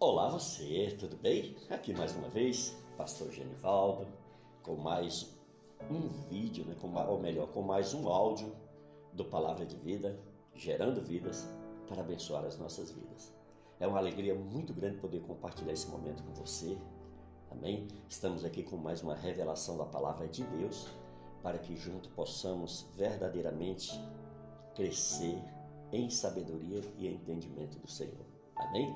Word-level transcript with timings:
Olá 0.00 0.30
você, 0.30 0.94
tudo 0.96 1.16
bem? 1.16 1.56
Aqui 1.68 1.92
mais 1.92 2.14
uma 2.14 2.28
vez, 2.28 2.76
Pastor 2.96 3.32
Genivaldo, 3.32 4.06
com 4.62 4.76
mais 4.76 5.36
um 5.90 6.06
vídeo, 6.28 6.64
né, 6.66 6.76
com, 6.80 6.94
ou 6.94 7.18
melhor, 7.18 7.48
com 7.48 7.62
mais 7.62 7.92
um 7.94 8.06
áudio 8.06 8.54
do 9.12 9.24
Palavra 9.24 9.66
de 9.66 9.74
Vida, 9.74 10.16
gerando 10.54 11.02
vidas 11.02 11.48
para 11.88 12.00
abençoar 12.00 12.44
as 12.44 12.56
nossas 12.56 12.92
vidas. 12.92 13.34
É 13.80 13.88
uma 13.88 13.98
alegria 13.98 14.36
muito 14.36 14.72
grande 14.72 14.98
poder 14.98 15.20
compartilhar 15.22 15.72
esse 15.72 15.88
momento 15.88 16.22
com 16.22 16.32
você. 16.32 16.78
Amém? 17.50 17.88
Estamos 18.08 18.44
aqui 18.44 18.62
com 18.62 18.76
mais 18.76 19.02
uma 19.02 19.16
revelação 19.16 19.76
da 19.76 19.84
Palavra 19.84 20.28
de 20.28 20.44
Deus 20.44 20.86
para 21.42 21.58
que 21.58 21.74
junto 21.74 22.08
possamos 22.10 22.86
verdadeiramente 22.94 24.00
crescer 24.76 25.42
em 25.90 26.08
sabedoria 26.08 26.84
e 26.96 27.08
entendimento 27.08 27.80
do 27.80 27.90
Senhor. 27.90 28.24
Amém? 28.54 28.94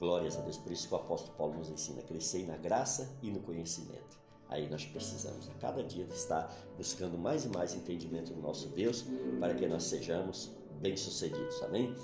Glórias 0.00 0.38
a 0.38 0.40
Deus. 0.40 0.56
Por 0.56 0.72
isso 0.72 0.88
que 0.88 0.94
o 0.94 0.96
apóstolo 0.96 1.36
Paulo 1.36 1.58
nos 1.58 1.68
ensina 1.68 2.00
crescer 2.00 2.46
na 2.46 2.56
graça 2.56 3.14
e 3.22 3.30
no 3.30 3.40
conhecimento. 3.40 4.18
Aí 4.48 4.68
nós 4.68 4.86
precisamos 4.86 5.48
a 5.50 5.54
cada 5.60 5.84
dia 5.84 6.06
estar 6.06 6.50
buscando 6.78 7.18
mais 7.18 7.44
e 7.44 7.48
mais 7.50 7.74
entendimento 7.74 8.32
do 8.32 8.40
nosso 8.40 8.68
Deus 8.70 9.04
para 9.38 9.54
que 9.54 9.66
nós 9.66 9.84
sejamos 9.84 10.50
bem-sucedidos. 10.80 11.62
Amém? 11.62 11.94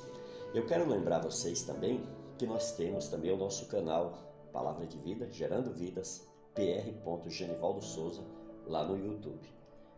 Eu 0.55 0.66
quero 0.66 0.86
lembrar 0.86 1.20
vocês 1.20 1.62
também 1.62 2.06
que 2.38 2.46
nós 2.46 2.72
temos 2.72 3.09
também 3.09 3.32
o 3.32 3.36
nosso 3.36 3.66
canal 3.66 4.19
Palavra 4.52 4.86
de 4.86 4.98
Vida, 4.98 5.27
Gerando 5.33 5.72
Vidas, 5.72 6.28
pr. 6.55 7.30
Genivaldo 7.30 7.83
Souza, 7.83 8.22
lá 8.66 8.84
no 8.86 8.97
YouTube. 8.97 9.48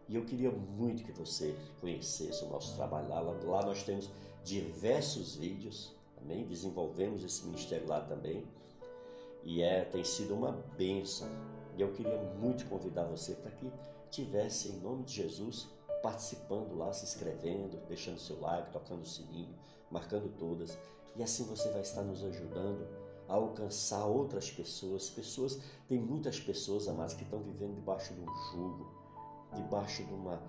E 0.09 0.15
eu 0.15 0.25
queria 0.25 0.53
muito 0.53 1.03
que 1.03 1.13
você 1.13 1.55
conhecesse 1.81 2.45
o 2.45 2.49
nosso 2.49 2.77
trabalho 2.77 3.09
lá. 3.09 3.21
Lá 3.21 3.67
nós 3.67 3.83
temos 3.83 4.09
diversos 4.45 5.35
vídeos 5.35 5.98
Desenvolvemos 6.45 7.25
esse 7.25 7.45
ministério 7.45 7.87
lá 7.87 8.01
também. 8.01 8.47
E 9.43 9.63
é, 9.63 9.85
tem 9.85 10.05
sido 10.05 10.35
uma 10.35 10.53
bênção. 10.77 11.29
E 11.77 11.81
eu 11.81 11.93
queria 11.93 12.19
muito 12.39 12.67
convidar 12.67 13.05
você 13.05 13.35
para 13.35 13.51
que 13.53 13.71
tivesse, 14.11 14.69
em 14.69 14.81
nome 14.81 15.05
de 15.05 15.15
Jesus, 15.15 15.69
participando 16.03 16.77
lá, 16.77 16.93
se 16.93 17.05
inscrevendo, 17.05 17.77
deixando 17.89 18.19
seu 18.19 18.41
like, 18.41 18.71
tocando 18.73 19.03
o 19.03 19.07
sininho, 19.07 19.55
marcando 19.91 20.29
todas. 20.39 20.77
E 21.17 21.23
assim 21.23 21.45
você 21.45 21.71
vai 21.71 21.83
estar 21.83 22.03
nos 22.03 22.23
ajudando 22.25 22.87
a 23.29 23.35
alcançar 23.35 24.05
outras 24.07 24.51
pessoas. 24.51 25.11
Pessoas, 25.11 25.59
tem 25.89 25.99
muitas 25.99 26.41
pessoas, 26.41 26.89
amadas, 26.89 27.15
que 27.15 27.23
estão 27.23 27.41
vivendo 27.41 27.75
debaixo 27.75 28.15
de 28.15 28.21
um 28.21 28.37
jugo, 28.53 28.87
debaixo 29.55 30.05
de 30.05 30.13
uma, 30.13 30.43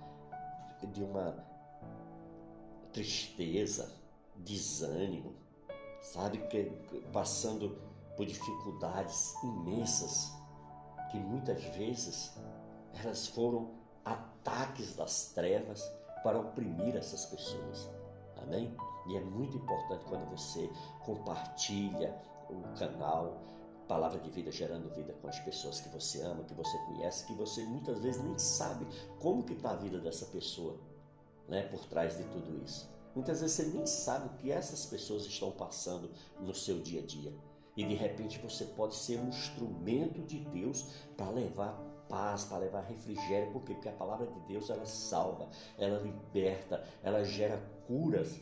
de 0.92 1.04
uma 1.04 1.46
tristeza, 2.92 3.92
desânimo, 4.38 5.34
sabe, 6.02 6.38
que, 6.48 6.66
passando 7.12 7.78
por 8.16 8.26
dificuldades 8.26 9.34
imensas, 9.44 10.32
que 11.12 11.18
muitas 11.18 11.64
vezes 11.76 12.34
elas 13.02 13.28
foram 13.28 13.72
ataques 14.04 14.96
das 14.96 15.32
trevas 15.34 15.82
para 16.24 16.40
oprimir 16.40 16.96
essas 16.96 17.26
pessoas. 17.26 17.90
Amém? 18.42 18.76
E 19.08 19.16
é 19.16 19.22
muito 19.22 19.58
importante 19.58 20.06
quando 20.06 20.30
você 20.30 20.70
compartilha 21.06 22.16
o 22.50 22.62
canal 22.78 23.38
Palavra 23.88 24.20
de 24.20 24.30
Vida 24.30 24.52
gerando 24.52 24.94
vida 24.94 25.14
com 25.20 25.28
as 25.28 25.40
pessoas 25.40 25.80
que 25.80 25.90
você 25.90 26.22
ama, 26.22 26.44
que 26.44 26.54
você 26.54 26.78
conhece, 26.86 27.26
que 27.26 27.34
você 27.34 27.64
muitas 27.64 27.98
vezes 28.00 28.24
nem 28.24 28.38
sabe 28.38 28.86
como 29.20 29.44
que 29.44 29.54
está 29.54 29.72
a 29.72 29.76
vida 29.76 30.00
dessa 30.00 30.28
pessoa, 30.28 30.78
né, 31.48 31.64
por 31.64 31.84
trás 31.86 32.16
de 32.16 32.24
tudo 32.26 32.64
isso. 32.64 32.88
Muitas 33.16 33.42
vezes 33.42 33.56
você 33.56 33.64
nem 33.66 33.86
sabe 33.86 34.28
o 34.28 34.38
que 34.38 34.52
essas 34.52 34.86
pessoas 34.86 35.26
estão 35.26 35.52
passando 35.52 36.12
no 36.40 36.54
seu 36.54 36.80
dia 36.80 37.02
a 37.02 37.06
dia. 37.06 37.34
E 37.76 37.84
de 37.84 37.94
repente 37.94 38.40
você 38.40 38.66
pode 38.66 38.96
ser 38.96 39.20
um 39.20 39.30
instrumento 39.30 40.22
de 40.24 40.40
Deus 40.40 40.86
para 41.16 41.30
levar 41.30 41.74
paz, 42.10 42.44
para 42.44 42.58
levar 42.58 42.82
refrigério, 42.82 43.52
porque 43.54 43.74
porque 43.74 43.88
a 43.88 43.94
palavra 43.94 44.28
de 44.28 44.40
Deus 44.42 44.70
ela 44.70 44.86
salva, 44.86 45.48
ela 45.78 46.00
liberta, 46.00 46.84
ela 47.04 47.24
gera 47.24 47.58
curas 47.88 48.40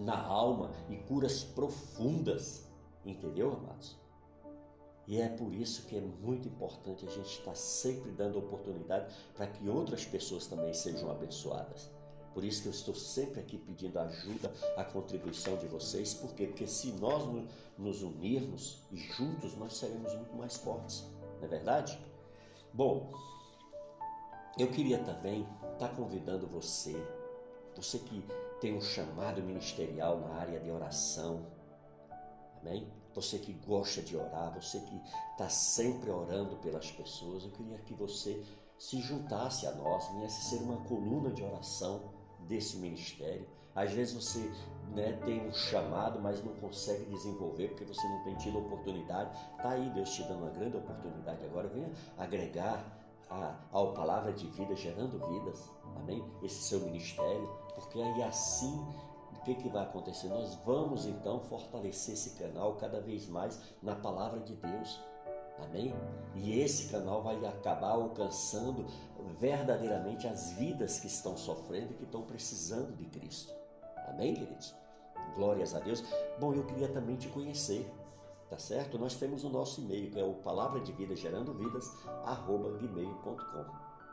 na 0.00 0.20
alma 0.20 0.72
e 0.88 0.96
curas 0.96 1.44
profundas, 1.44 2.66
entendeu, 3.04 3.52
amados? 3.52 3.96
E 5.06 5.20
é 5.20 5.28
por 5.28 5.52
isso 5.52 5.86
que 5.86 5.96
é 5.96 6.00
muito 6.00 6.48
importante 6.48 7.06
a 7.06 7.10
gente 7.10 7.38
estar 7.38 7.54
sempre 7.54 8.10
dando 8.12 8.38
oportunidade 8.38 9.14
para 9.34 9.46
que 9.46 9.68
outras 9.68 10.04
pessoas 10.04 10.46
também 10.46 10.72
sejam 10.72 11.10
abençoadas. 11.10 11.90
Por 12.34 12.44
isso 12.44 12.62
que 12.62 12.68
eu 12.68 12.72
estou 12.72 12.94
sempre 12.94 13.40
aqui 13.40 13.58
pedindo 13.58 13.98
ajuda, 13.98 14.52
a 14.76 14.84
contribuição 14.84 15.56
de 15.56 15.66
vocês. 15.66 16.14
Por 16.14 16.32
quê? 16.34 16.46
Porque 16.46 16.66
se 16.66 16.92
nós 16.92 17.22
nos 17.76 18.02
unirmos 18.02 18.82
e 18.90 18.96
juntos, 18.96 19.54
nós 19.56 19.76
seremos 19.76 20.14
muito 20.14 20.34
mais 20.34 20.56
fortes. 20.56 21.04
Não 21.38 21.44
é 21.44 21.48
verdade? 21.48 21.98
Bom, 22.72 23.12
eu 24.58 24.70
queria 24.70 24.98
também 24.98 25.46
estar 25.72 25.90
convidando 25.90 26.46
você, 26.46 26.94
você 27.74 27.98
que 27.98 28.24
tem 28.60 28.76
um 28.76 28.80
chamado 28.80 29.42
ministerial 29.42 30.20
na 30.20 30.34
área 30.36 30.60
de 30.60 30.70
oração, 30.70 31.46
amém? 32.60 32.86
Você 33.14 33.38
que 33.38 33.52
gosta 33.52 34.00
de 34.00 34.16
orar, 34.16 34.54
você 34.54 34.80
que 34.80 35.00
está 35.32 35.48
sempre 35.48 36.10
orando 36.10 36.56
pelas 36.56 36.90
pessoas, 36.90 37.44
eu 37.44 37.50
queria 37.50 37.76
que 37.78 37.92
você 37.92 38.42
se 38.78 39.00
juntasse 39.00 39.66
a 39.66 39.72
nós, 39.72 40.08
viesse 40.14 40.42
ser 40.42 40.62
uma 40.62 40.78
coluna 40.84 41.30
de 41.30 41.42
oração 41.42 42.10
desse 42.48 42.76
ministério. 42.78 43.46
Às 43.74 43.92
vezes 43.92 44.14
você 44.14 44.50
né, 44.94 45.18
tem 45.24 45.46
um 45.46 45.52
chamado, 45.52 46.20
mas 46.20 46.44
não 46.44 46.52
consegue 46.54 47.04
desenvolver 47.06 47.68
porque 47.68 47.84
você 47.84 48.06
não 48.06 48.22
tem 48.24 48.36
tido 48.36 48.58
oportunidade. 48.58 49.30
Está 49.56 49.70
aí 49.70 49.90
Deus 49.90 50.10
te 50.10 50.22
dando 50.24 50.42
uma 50.42 50.50
grande 50.50 50.76
oportunidade 50.76 51.44
agora. 51.44 51.68
Venha 51.68 51.90
agregar 52.18 52.84
a, 53.30 53.54
ao 53.72 53.94
palavra 53.94 54.32
de 54.32 54.46
vida, 54.48 54.74
gerando 54.76 55.18
vidas, 55.28 55.70
amém? 55.96 56.22
Esse 56.42 56.62
seu 56.62 56.80
ministério, 56.80 57.48
porque 57.74 58.00
aí 58.00 58.22
assim 58.22 58.78
o 59.32 59.44
que, 59.44 59.56
que 59.56 59.68
vai 59.68 59.82
acontecer? 59.82 60.28
Nós 60.28 60.54
vamos 60.64 61.04
então 61.04 61.40
fortalecer 61.40 62.14
esse 62.14 62.38
canal 62.38 62.76
cada 62.76 63.00
vez 63.00 63.26
mais 63.26 63.60
na 63.82 63.96
palavra 63.96 64.38
de 64.38 64.54
Deus. 64.54 65.00
Amém? 65.58 65.92
E 66.36 66.60
esse 66.60 66.88
canal 66.90 67.22
vai 67.22 67.44
acabar 67.44 67.90
alcançando 67.90 68.86
verdadeiramente 69.38 70.26
as 70.26 70.52
vidas 70.52 70.98
que 70.98 71.06
estão 71.06 71.36
sofrendo 71.36 71.92
e 71.92 71.96
que 71.96 72.04
estão 72.04 72.22
precisando 72.22 72.96
de 72.96 73.06
Cristo. 73.06 73.52
Amém, 74.08 74.34
queridos? 74.34 74.74
Glórias 75.34 75.74
a 75.74 75.80
Deus. 75.80 76.04
Bom, 76.38 76.54
eu 76.54 76.64
queria 76.66 76.88
também 76.88 77.16
te 77.16 77.28
conhecer, 77.28 77.90
tá 78.50 78.58
certo? 78.58 78.98
Nós 78.98 79.14
temos 79.14 79.44
o 79.44 79.48
nosso 79.48 79.80
e-mail, 79.80 80.10
que 80.10 80.20
é 80.20 80.24
o 80.24 80.34
palavra 80.34 80.80
de 80.80 80.92
vida 80.92 81.16
gerando 81.16 81.54
vidas, 81.54 81.90
arroba 82.24 82.70
gmail.com. 82.78 83.64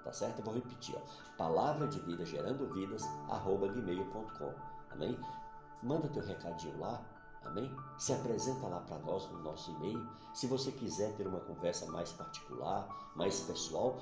Tá 0.04 0.14
certo? 0.14 0.40
Eu 0.40 0.46
vou 0.46 0.54
repetir, 0.54 0.96
ó. 0.96 1.36
Palavra 1.38 1.88
de 1.88 2.00
vida 2.00 2.26
gerando 2.26 2.72
vidas, 2.74 3.04
arroba 3.28 3.68
gmail.com. 3.68 4.54
Amém? 4.92 5.20
Manda 5.84 6.08
teu 6.08 6.24
recadinho 6.24 6.78
lá, 6.80 7.02
Amém? 7.46 7.76
Se 7.98 8.14
apresenta 8.14 8.68
lá 8.68 8.80
para 8.82 9.00
nós 9.00 9.30
no 9.32 9.40
nosso 9.40 9.72
e-mail. 9.72 10.08
Se 10.34 10.48
você 10.48 10.72
quiser 10.72 11.16
ter 11.16 11.28
uma 11.28 11.40
conversa 11.40 11.86
mais 11.88 12.12
particular, 12.12 13.12
mais 13.16 13.42
pessoal, 13.42 14.00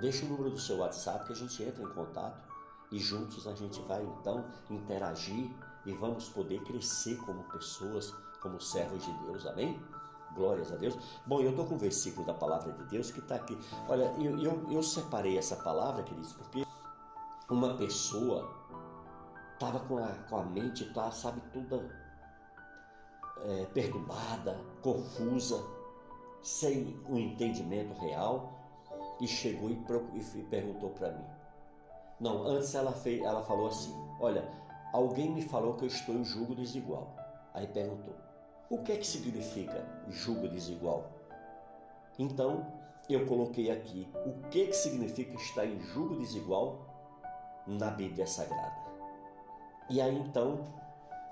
deixa 0.00 0.24
o 0.26 0.28
número 0.28 0.50
do 0.50 0.58
seu 0.58 0.78
WhatsApp 0.78 1.26
que 1.26 1.32
a 1.32 1.36
gente 1.36 1.62
entra 1.62 1.82
em 1.82 1.88
contato 1.88 2.48
e 2.90 2.98
juntos 2.98 3.46
a 3.46 3.54
gente 3.54 3.80
vai 3.82 4.02
então 4.02 4.44
interagir 4.70 5.50
e 5.84 5.92
vamos 5.92 6.28
poder 6.28 6.62
crescer 6.64 7.16
como 7.18 7.42
pessoas, 7.44 8.14
como 8.40 8.60
servos 8.60 9.04
de 9.04 9.12
Deus. 9.24 9.46
Amém? 9.46 9.80
Glórias 10.34 10.72
a 10.72 10.76
Deus. 10.76 10.96
Bom, 11.26 11.40
eu 11.40 11.50
estou 11.50 11.66
com 11.66 11.74
um 11.74 11.78
versículo 11.78 12.26
da 12.26 12.34
palavra 12.34 12.72
de 12.72 12.84
Deus 12.84 13.10
que 13.10 13.20
está 13.20 13.36
aqui. 13.36 13.58
Olha, 13.88 14.12
eu, 14.18 14.38
eu, 14.38 14.70
eu 14.70 14.82
separei 14.82 15.38
essa 15.38 15.56
palavra, 15.56 16.02
queridos, 16.02 16.32
porque 16.32 16.66
uma 17.48 17.74
pessoa 17.76 18.48
estava 19.54 19.80
com 19.80 19.98
a, 19.98 20.08
com 20.28 20.38
a 20.38 20.44
mente, 20.44 20.84
tá, 20.92 21.10
sabe, 21.10 21.40
toda 21.52 22.07
é, 23.44 23.64
perturbada, 23.66 24.58
confusa, 24.82 25.62
sem 26.42 26.96
um 27.08 27.18
entendimento 27.18 27.92
real, 28.00 28.52
e 29.20 29.26
chegou 29.26 29.70
e, 29.70 29.78
e 30.34 30.42
perguntou 30.44 30.90
para 30.90 31.10
mim. 31.12 31.24
Não, 32.20 32.42
antes 32.44 32.74
ela, 32.74 32.92
fez, 32.92 33.22
ela 33.22 33.42
falou 33.42 33.68
assim: 33.68 33.94
Olha, 34.20 34.48
alguém 34.92 35.30
me 35.30 35.42
falou 35.42 35.74
que 35.74 35.84
eu 35.84 35.88
estou 35.88 36.14
em 36.14 36.24
julgo 36.24 36.54
desigual. 36.54 37.14
Aí 37.54 37.66
perguntou: 37.66 38.14
O 38.70 38.78
que 38.78 38.92
é 38.92 38.96
que 38.96 39.06
significa 39.06 39.86
julgo 40.08 40.48
desigual? 40.48 41.10
Então 42.18 42.66
eu 43.08 43.24
coloquei 43.26 43.70
aqui 43.70 44.08
o 44.26 44.48
que, 44.48 44.66
que 44.66 44.76
significa 44.76 45.34
estar 45.36 45.64
em 45.64 45.80
julgo 45.80 46.16
desigual 46.16 46.86
na 47.66 47.90
Bíblia 47.90 48.26
Sagrada. 48.26 48.88
E 49.88 50.00
aí 50.00 50.16
então 50.18 50.64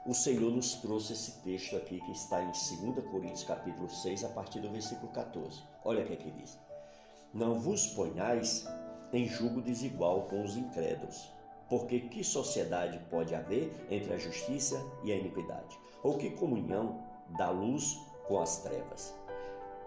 o 0.06 0.14
Senhor 0.14 0.52
nos 0.52 0.74
trouxe 0.74 1.14
esse 1.14 1.32
texto 1.42 1.76
aqui 1.76 2.00
que 2.00 2.12
está 2.12 2.40
em 2.40 2.46
2 2.46 3.04
Coríntios 3.10 3.42
capítulo 3.42 3.90
6, 3.90 4.22
a 4.22 4.28
partir 4.28 4.60
do 4.60 4.70
versículo 4.70 5.10
14. 5.10 5.60
Olha 5.84 6.04
o 6.04 6.06
que, 6.06 6.12
é 6.12 6.16
que 6.16 6.30
diz. 6.30 6.56
Não 7.34 7.58
vos 7.58 7.88
ponhais 7.88 8.64
em 9.12 9.26
julgo 9.26 9.60
desigual 9.60 10.22
com 10.28 10.44
os 10.44 10.56
incrédulos, 10.56 11.28
porque 11.68 11.98
que 11.98 12.22
sociedade 12.22 13.00
pode 13.10 13.34
haver 13.34 13.68
entre 13.90 14.14
a 14.14 14.18
justiça 14.18 14.80
e 15.02 15.10
a 15.10 15.16
iniquidade? 15.16 15.76
Ou 16.04 16.16
que 16.16 16.30
comunhão 16.30 17.02
da 17.36 17.50
luz 17.50 17.98
com 18.28 18.40
as 18.40 18.62
trevas? 18.62 19.12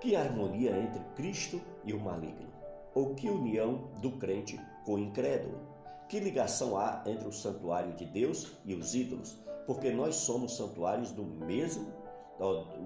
Que 0.02 0.18
harmonia 0.18 0.78
entre 0.78 1.02
Cristo 1.16 1.62
e 1.86 1.94
o 1.94 2.00
maligno? 2.00 2.52
Ou 2.94 3.16
que 3.16 3.30
união 3.30 3.90
do 4.02 4.12
crente 4.12 4.60
com 4.84 4.96
o 4.96 5.00
incrédulo? 5.00 5.62
Que 6.10 6.20
ligação 6.20 6.78
há 6.78 7.04
entre 7.06 7.26
o 7.26 7.32
santuário 7.32 7.94
de 7.94 8.06
Deus 8.06 8.58
e 8.66 8.76
os 8.76 8.94
ídolos? 8.94 9.40
Porque 9.66 9.92
nós 9.92 10.16
somos 10.16 10.56
santuários 10.56 11.12
do 11.12 11.24
mesmo, 11.24 11.88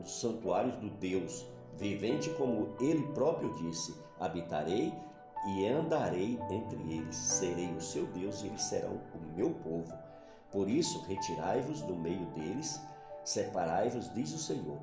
os 0.04 0.20
santuários 0.20 0.76
do 0.78 0.90
Deus 0.90 1.46
vivente, 1.78 2.30
como 2.32 2.76
ele 2.80 3.06
próprio 3.14 3.54
disse: 3.56 3.96
habitarei 4.20 4.94
e 5.48 5.68
andarei 5.68 6.40
entre 6.50 6.80
eles, 6.94 7.16
serei 7.16 7.72
o 7.74 7.82
seu 7.82 8.06
Deus 8.08 8.42
e 8.42 8.48
eles 8.48 8.64
serão 8.64 9.00
o 9.14 9.36
meu 9.36 9.52
povo. 9.52 9.94
Por 10.52 10.70
isso, 10.70 11.02
retirai-vos 11.02 11.82
do 11.82 11.96
meio 11.96 12.26
deles, 12.28 12.80
separai-vos, 13.24 14.14
diz 14.14 14.34
o 14.34 14.38
Senhor. 14.38 14.78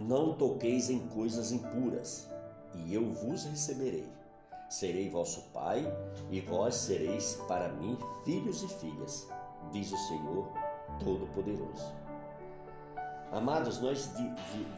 Não 0.00 0.34
toqueis 0.34 0.90
em 0.90 1.06
coisas 1.08 1.52
impuras, 1.52 2.28
e 2.74 2.94
eu 2.94 3.12
vos 3.12 3.44
receberei. 3.44 4.08
Serei 4.68 5.08
vosso 5.08 5.42
pai, 5.52 5.84
e 6.30 6.40
vós 6.40 6.74
sereis 6.74 7.38
para 7.46 7.68
mim 7.68 7.96
filhos 8.24 8.62
e 8.62 8.68
filhas, 8.68 9.28
diz 9.70 9.92
o 9.92 9.96
Senhor 10.08 10.63
Todo-Poderoso. 11.00 11.92
Amados, 13.32 13.80
nós 13.80 14.10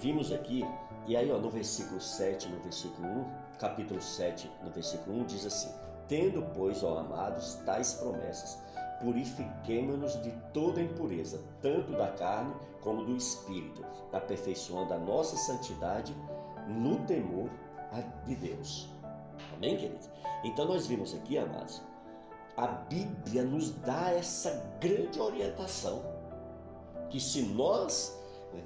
vimos 0.00 0.32
aqui, 0.32 0.64
e 1.06 1.16
aí 1.16 1.30
ó, 1.30 1.38
no 1.38 1.50
versículo 1.50 2.00
7, 2.00 2.48
no 2.48 2.58
versículo 2.60 3.06
1, 3.06 3.24
capítulo 3.58 4.00
7, 4.00 4.50
no 4.64 4.70
versículo 4.70 5.20
1, 5.20 5.24
diz 5.24 5.44
assim: 5.44 5.70
Tendo, 6.08 6.42
pois, 6.54 6.82
ó 6.82 6.98
amados, 6.98 7.56
tais 7.66 7.94
promessas, 7.94 8.58
purifiquemo-nos 9.00 10.20
de 10.22 10.30
toda 10.52 10.80
impureza, 10.80 11.40
tanto 11.60 11.92
da 11.92 12.08
carne 12.12 12.54
como 12.80 13.04
do 13.04 13.14
espírito, 13.14 13.84
aperfeiçoando 14.12 14.94
a 14.94 14.98
nossa 14.98 15.36
santidade 15.36 16.16
no 16.66 16.96
temor 17.04 17.50
de 18.24 18.36
Deus. 18.36 18.88
Amém, 19.54 19.76
queridos? 19.76 20.08
Então 20.44 20.66
nós 20.66 20.86
vimos 20.86 21.14
aqui, 21.14 21.36
amados, 21.36 21.82
a 22.56 22.66
Bíblia 22.66 23.42
nos 23.42 23.70
dá 23.70 24.10
essa 24.10 24.50
grande 24.80 25.20
orientação 25.20 26.02
que 27.10 27.20
se 27.20 27.42
nós 27.42 28.18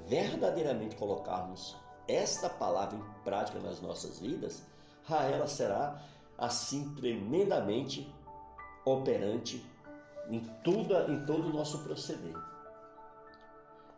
verdadeiramente 0.07 0.97
colocarmos 0.97 1.77
esta 2.07 2.49
palavra 2.49 2.97
em 2.97 3.23
prática 3.25 3.59
nas 3.59 3.81
nossas 3.81 4.21
vidas, 4.21 4.63
ela 5.09 5.47
será 5.47 6.01
assim 6.39 6.95
tremendamente 6.95 8.13
operante 8.85 9.65
em, 10.29 10.41
tudo, 10.63 10.95
em 11.11 11.25
todo 11.27 11.49
o 11.49 11.53
nosso 11.53 11.83
proceder. 11.83 12.35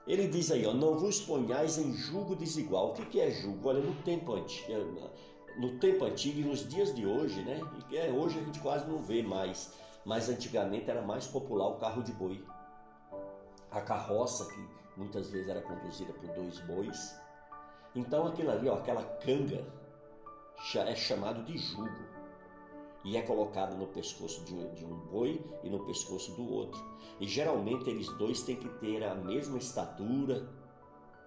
Ele 0.07 0.27
diz 0.27 0.51
aí, 0.51 0.67
ó, 0.67 0.73
não 0.73 0.99
vos 0.99 1.21
ponhais 1.21 1.79
em 1.79 1.93
julgo 1.93 2.35
desigual. 2.35 2.91
O 2.91 2.93
que, 2.93 3.21
é 3.21 3.31
julgo? 3.31 3.69
Olha, 3.69 3.81
no 3.81 3.95
tempo 4.03 4.35
antigo, 4.35 5.11
no 5.57 5.79
tempo 5.79 6.05
antigo 6.05 6.41
e 6.41 6.45
nos 6.45 6.69
dias 6.69 6.95
de 6.95 7.07
hoje, 7.07 7.43
né? 7.43 7.61
E 7.91 7.97
é, 7.97 8.11
hoje 8.11 8.39
a 8.39 8.43
gente 8.43 8.61
quase 8.61 8.89
não 8.89 8.99
vê 9.03 9.23
mais, 9.23 9.73
mas 10.05 10.29
antigamente 10.29 10.91
era 10.91 11.03
mais 11.03 11.27
popular 11.27 11.69
o 11.69 11.77
carro 11.77 12.03
de 12.03 12.13
boi. 12.13 12.45
A 13.71 13.81
carroça, 13.81 14.47
que 14.53 14.69
muitas 14.97 15.31
vezes 15.31 15.49
era 15.49 15.63
conduzida 15.63 16.13
por 16.13 16.29
dois 16.31 16.59
bois. 16.61 17.17
Então 17.95 18.27
aquilo 18.27 18.51
ali, 18.51 18.69
ó, 18.69 18.75
aquela 18.75 19.03
canga, 19.03 19.65
é 20.87 20.95
chamado 20.95 21.43
de 21.43 21.59
jugo 21.59 22.13
e 23.05 23.17
é 23.17 23.23
colocado 23.23 23.77
no 23.77 23.87
pescoço 23.89 24.45
de 24.45 24.55
um, 24.55 24.73
de 24.75 24.85
um 24.85 24.97
boi 24.97 25.45
e 25.63 25.69
no 25.69 25.85
pescoço 25.85 26.33
do 26.33 26.49
outro. 26.49 26.81
E 27.21 27.27
geralmente 27.27 27.89
eles 27.91 28.09
dois 28.17 28.43
têm 28.43 28.57
que 28.57 28.69
ter 28.79 29.03
a 29.03 29.15
mesma 29.15 29.59
estatura, 29.59 30.49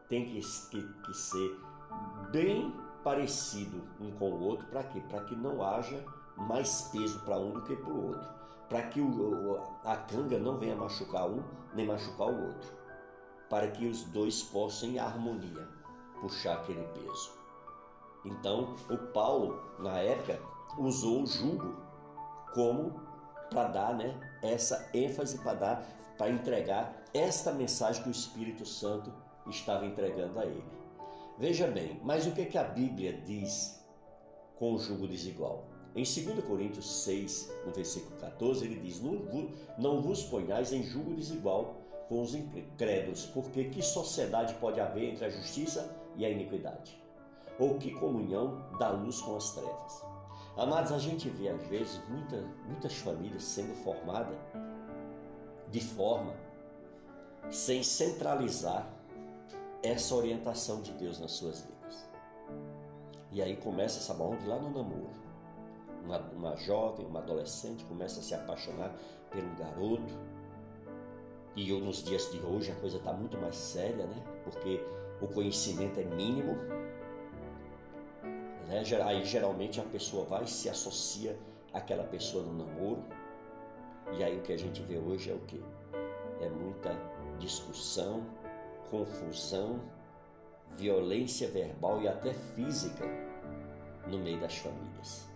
tem 0.07 0.25
que, 0.25 0.39
que, 0.69 0.81
que 0.81 1.13
ser 1.13 1.60
bem 2.31 2.74
parecido 3.06 3.84
um 4.02 4.10
com 4.18 4.31
o 4.31 4.44
outro, 4.44 4.66
para 4.66 4.84
quê? 4.84 5.00
Para 5.07 5.22
que 5.25 5.36
não 5.36 5.63
haja 5.63 6.04
mais 6.36 6.90
peso 6.92 7.19
para 7.19 7.38
um 7.38 7.52
do 7.52 7.62
que 7.62 7.75
para 7.75 7.94
o 7.94 8.07
outro, 8.07 8.30
para 8.68 8.81
que 8.81 9.00
o, 9.00 9.62
a 9.84 9.96
canga 9.96 10.40
não 10.40 10.57
venha 10.57 10.75
machucar 10.75 11.30
um 11.30 11.44
nem 11.75 11.86
machucar 11.86 12.28
o 12.28 12.48
outro, 12.48 12.74
para 13.48 13.69
que 13.69 13.88
os 13.88 14.04
dois 14.06 14.42
possam 14.42 14.90
em 14.90 14.98
harmonia 14.98 15.69
puxar 16.19 16.56
aquele 16.56 16.84
peso. 16.88 17.31
Então, 18.25 18.75
o 18.90 18.98
Paulo, 18.98 19.62
na 19.78 20.00
época, 20.00 20.40
usou 20.80 21.22
o 21.22 21.28
jugo 21.28 21.75
como 22.56 23.00
para 23.51 23.68
dar 23.68 23.94
né, 23.94 24.19
essa 24.42 24.90
ênfase, 24.96 25.38
para 25.38 25.54
dar, 25.54 25.86
para 26.18 26.31
entregar 26.31 26.92
esta 27.13 27.51
mensagem 27.51 28.01
que 28.01 28.10
o 28.10 28.12
Espírito 28.12 28.66
Santo 28.66 29.13
estava 29.46 29.86
entregando 29.86 30.40
a 30.40 30.46
ele. 30.46 30.85
Veja 31.38 31.68
bem, 31.68 32.00
mas 32.02 32.26
o 32.26 32.32
que, 32.32 32.46
que 32.46 32.58
a 32.58 32.64
Bíblia 32.64 33.22
diz 33.26 33.84
com 34.58 34.74
o 34.74 34.80
jugo 34.80 35.06
desigual? 35.06 35.66
Em 35.94 36.04
2 36.04 36.46
Coríntios 36.46 37.04
6, 37.04 37.54
no 37.66 37.74
versículo 37.74 38.16
14, 38.22 38.64
ele 38.64 38.80
diz: 38.80 39.02
Não, 39.78 40.02
vos 40.02 40.24
ponhais 40.24 40.72
em 40.72 40.82
jugo 40.82 41.14
desigual 41.14 41.76
com 42.08 42.22
os 42.22 42.34
incrédulos, 42.36 43.26
porque 43.26 43.66
que 43.66 43.82
sociedade 43.82 44.54
pode 44.56 44.80
haver 44.80 45.12
entre 45.12 45.26
a 45.26 45.30
justiça 45.30 45.94
e 46.16 46.26
a 46.26 46.30
iniquidade? 46.30 47.02
Ou 47.60 47.78
que 47.78 47.92
comunhão 47.92 48.70
da 48.80 48.92
luz 48.92 49.20
com 49.20 49.36
as 49.36 49.52
trevas? 49.54 50.06
Amados, 50.56 50.94
a 50.94 51.00
gente 51.00 51.30
vê 51.30 51.50
às 51.50 51.64
vezes 51.68 52.02
muita, 52.08 52.42
muitas 52.66 52.94
famílias 52.98 53.44
sendo 53.44 53.76
formadas 53.84 54.38
de 55.70 55.82
forma 55.82 56.34
sem 57.52 57.84
centralizar 57.84 58.95
essa 59.86 60.16
orientação 60.16 60.82
de 60.82 60.92
Deus 60.94 61.20
nas 61.20 61.32
suas 61.34 61.62
vidas. 61.62 62.10
E 63.32 63.42
aí 63.42 63.56
começa 63.58 64.00
essa 64.00 64.14
de 64.14 64.48
lá 64.48 64.58
no 64.58 64.72
namoro. 64.72 65.10
Uma, 66.04 66.20
uma 66.32 66.56
jovem, 66.56 67.06
uma 67.06 67.20
adolescente 67.20 67.84
começa 67.86 68.20
a 68.20 68.24
se 68.24 68.34
apaixonar 68.34 68.96
pelo 69.32 69.50
garoto. 69.56 70.14
E 71.56 71.70
eu, 71.70 71.80
nos 71.80 72.04
dias 72.04 72.32
de 72.32 72.40
hoje 72.40 72.72
a 72.72 72.76
coisa 72.76 72.98
está 72.98 73.14
muito 73.14 73.38
mais 73.38 73.56
séria, 73.56 74.06
né? 74.06 74.24
Porque 74.44 74.84
o 75.22 75.28
conhecimento 75.28 76.00
é 76.00 76.04
mínimo, 76.04 76.56
né? 78.68 78.84
Aí 79.06 79.24
geralmente 79.24 79.80
a 79.80 79.84
pessoa 79.84 80.26
vai 80.26 80.46
se 80.48 80.70
associa 80.70 81.38
àquela 81.74 82.04
pessoa 82.04 82.44
no 82.44 82.54
namoro. 82.54 83.04
E 84.18 84.24
aí 84.24 84.38
o 84.38 84.42
que 84.42 84.54
a 84.54 84.58
gente 84.58 84.82
vê 84.84 84.98
hoje 84.98 85.32
é 85.32 85.34
o 85.34 85.40
que? 85.40 85.64
É 86.42 86.50
muita 86.50 86.92
discussão, 87.40 88.24
confusão, 89.00 89.82
violência 90.78 91.50
verbal 91.50 92.02
e 92.02 92.08
até 92.08 92.34
física 92.34 93.06
no 94.08 94.20
meio 94.20 94.40
das 94.40 94.58
famílias. 94.58 95.28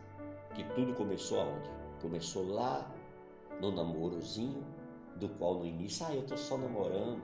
Que 0.54 0.64
tudo 0.76 0.94
começou 0.94 1.42
aonde? 1.42 1.70
Começou 2.02 2.48
lá 2.48 2.90
no 3.60 3.72
namorozinho, 3.72 4.64
do 5.18 5.28
qual 5.30 5.56
no 5.56 5.66
início, 5.66 6.06
ah, 6.08 6.16
eu 6.16 6.26
tô 6.26 6.38
só 6.38 6.58
namorando. 6.58 7.22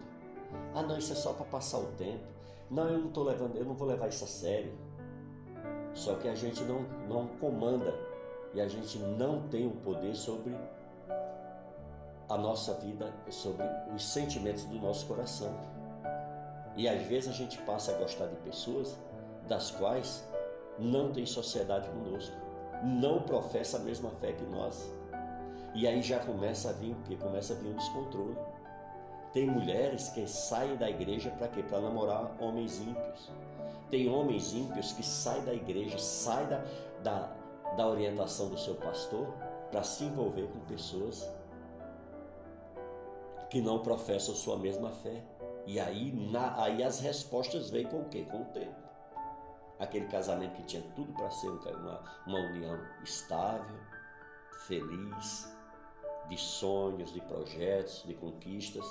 Ah, 0.73 0.83
não, 0.83 0.97
isso 0.97 1.13
é 1.13 1.15
só 1.15 1.33
para 1.33 1.45
passar 1.45 1.79
o 1.79 1.87
tempo. 1.93 2.23
Não, 2.69 2.89
eu 2.89 2.99
não 2.99 3.11
tô 3.11 3.23
levando, 3.23 3.55
eu 3.55 3.65
não 3.65 3.73
vou 3.73 3.87
levar 3.87 4.09
isso 4.09 4.23
a 4.23 4.27
sério. 4.27 4.73
Só 5.93 6.15
que 6.15 6.27
a 6.27 6.35
gente 6.35 6.61
não, 6.63 6.81
não 7.07 7.27
comanda 7.39 7.93
e 8.53 8.59
a 8.59 8.67
gente 8.67 8.97
não 8.99 9.47
tem 9.47 9.67
o 9.67 9.71
poder 9.71 10.15
sobre 10.15 10.53
a 12.27 12.37
nossa 12.37 12.73
vida, 12.75 13.13
sobre 13.29 13.65
os 13.95 14.03
sentimentos 14.03 14.65
do 14.65 14.75
nosso 14.79 15.05
coração. 15.05 15.53
E 16.75 16.87
às 16.87 17.01
vezes 17.03 17.29
a 17.29 17.33
gente 17.33 17.57
passa 17.59 17.93
a 17.93 17.97
gostar 17.97 18.27
de 18.27 18.35
pessoas 18.37 18.97
das 19.47 19.71
quais 19.71 20.27
não 20.77 21.11
tem 21.11 21.25
sociedade 21.25 21.87
conosco, 21.89 22.35
não 22.83 23.21
professa 23.21 23.77
a 23.77 23.79
mesma 23.79 24.09
fé 24.11 24.33
que 24.33 24.43
nós. 24.45 24.91
E 25.73 25.87
aí 25.87 26.01
já 26.01 26.19
começa 26.19 26.69
a 26.69 26.73
vir 26.73 26.91
o 26.91 27.03
quê? 27.03 27.15
Começa 27.15 27.53
a 27.53 27.55
vir 27.57 27.69
um 27.69 27.75
descontrole. 27.75 28.37
Tem 29.33 29.45
mulheres 29.45 30.09
que 30.09 30.25
saem 30.27 30.77
da 30.77 30.89
igreja 30.89 31.29
para 31.31 31.49
quê? 31.49 31.61
Para 31.63 31.81
namorar 31.81 32.31
homens 32.39 32.79
ímpios. 32.79 33.29
Tem 33.89 34.09
homens 34.09 34.53
ímpios 34.53 34.93
que 34.93 35.03
saem 35.03 35.43
da 35.43 35.53
igreja, 35.53 35.97
saem 35.97 36.47
da, 36.47 36.63
da, 37.03 37.35
da 37.75 37.87
orientação 37.87 38.49
do 38.49 38.57
seu 38.57 38.75
pastor 38.75 39.27
para 39.71 39.83
se 39.83 40.05
envolver 40.05 40.47
com 40.47 40.59
pessoas 40.61 41.29
que 43.49 43.61
não 43.61 43.79
professam 43.79 44.33
sua 44.33 44.57
mesma 44.57 44.89
fé. 44.89 45.21
E 45.65 45.79
aí, 45.79 46.11
na, 46.11 46.61
aí 46.61 46.83
as 46.83 46.99
respostas 46.99 47.69
vêm 47.69 47.85
com 47.85 48.01
o 48.01 48.09
quê? 48.09 48.25
Com 48.29 48.41
o 48.41 48.45
tempo. 48.45 48.85
Aquele 49.79 50.05
casamento 50.07 50.55
que 50.55 50.63
tinha 50.63 50.83
tudo 50.95 51.11
para 51.13 51.29
ser 51.31 51.49
uma, 51.49 52.01
uma 52.25 52.39
união 52.39 52.79
estável, 53.03 53.77
feliz, 54.67 55.51
de 56.29 56.37
sonhos, 56.37 57.11
de 57.11 57.21
projetos, 57.21 58.03
de 58.05 58.13
conquistas, 58.13 58.85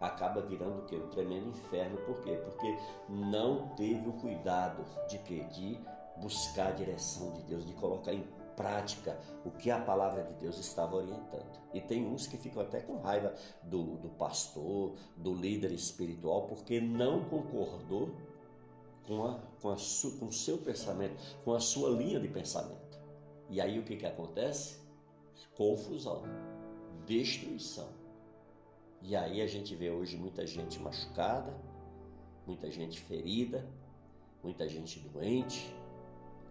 acaba 0.00 0.42
virando 0.42 0.80
o 0.80 0.84
quê? 0.84 0.96
Um 0.96 1.08
tremendo 1.08 1.48
inferno. 1.48 1.96
Por 1.98 2.20
quê? 2.22 2.36
Porque 2.44 2.78
não 3.08 3.68
teve 3.76 4.08
o 4.08 4.12
cuidado 4.14 4.84
de 5.08 5.18
quê? 5.20 5.44
De 5.52 5.80
buscar 6.18 6.68
a 6.68 6.72
direção 6.72 7.32
de 7.32 7.42
Deus, 7.42 7.64
de 7.66 7.72
colocar 7.74 8.12
em 8.12 8.26
prática 8.56 9.18
o 9.44 9.50
que 9.50 9.70
a 9.70 9.78
palavra 9.78 10.24
de 10.24 10.32
Deus 10.34 10.58
estava 10.58 10.96
orientando. 10.96 11.60
E 11.72 11.80
tem 11.80 12.06
uns 12.06 12.26
que 12.26 12.36
ficam 12.36 12.62
até 12.62 12.80
com 12.80 12.98
raiva 12.98 13.34
do, 13.62 13.96
do 13.98 14.08
pastor, 14.08 14.96
do 15.16 15.34
líder 15.34 15.70
espiritual, 15.72 16.46
porque 16.48 16.80
não 16.80 17.24
concordou 17.24 18.10
com, 19.06 19.24
a, 19.24 19.38
com, 19.60 19.70
a 19.70 19.76
su, 19.76 20.18
com 20.18 20.26
o 20.26 20.32
seu 20.32 20.58
pensamento, 20.58 21.16
com 21.44 21.52
a 21.52 21.60
sua 21.60 21.90
linha 21.90 22.18
de 22.18 22.28
pensamento. 22.28 22.98
E 23.48 23.60
aí 23.60 23.78
o 23.78 23.84
que, 23.84 23.96
que 23.96 24.06
acontece? 24.06 24.80
Confusão, 25.56 26.22
destruição. 27.06 27.88
E 29.02 29.14
aí 29.14 29.40
a 29.40 29.46
gente 29.46 29.74
vê 29.76 29.90
hoje 29.90 30.16
muita 30.16 30.44
gente 30.46 30.80
machucada, 30.80 31.54
muita 32.46 32.70
gente 32.70 33.00
ferida, 33.00 33.64
muita 34.42 34.68
gente 34.68 34.98
doente. 35.00 35.74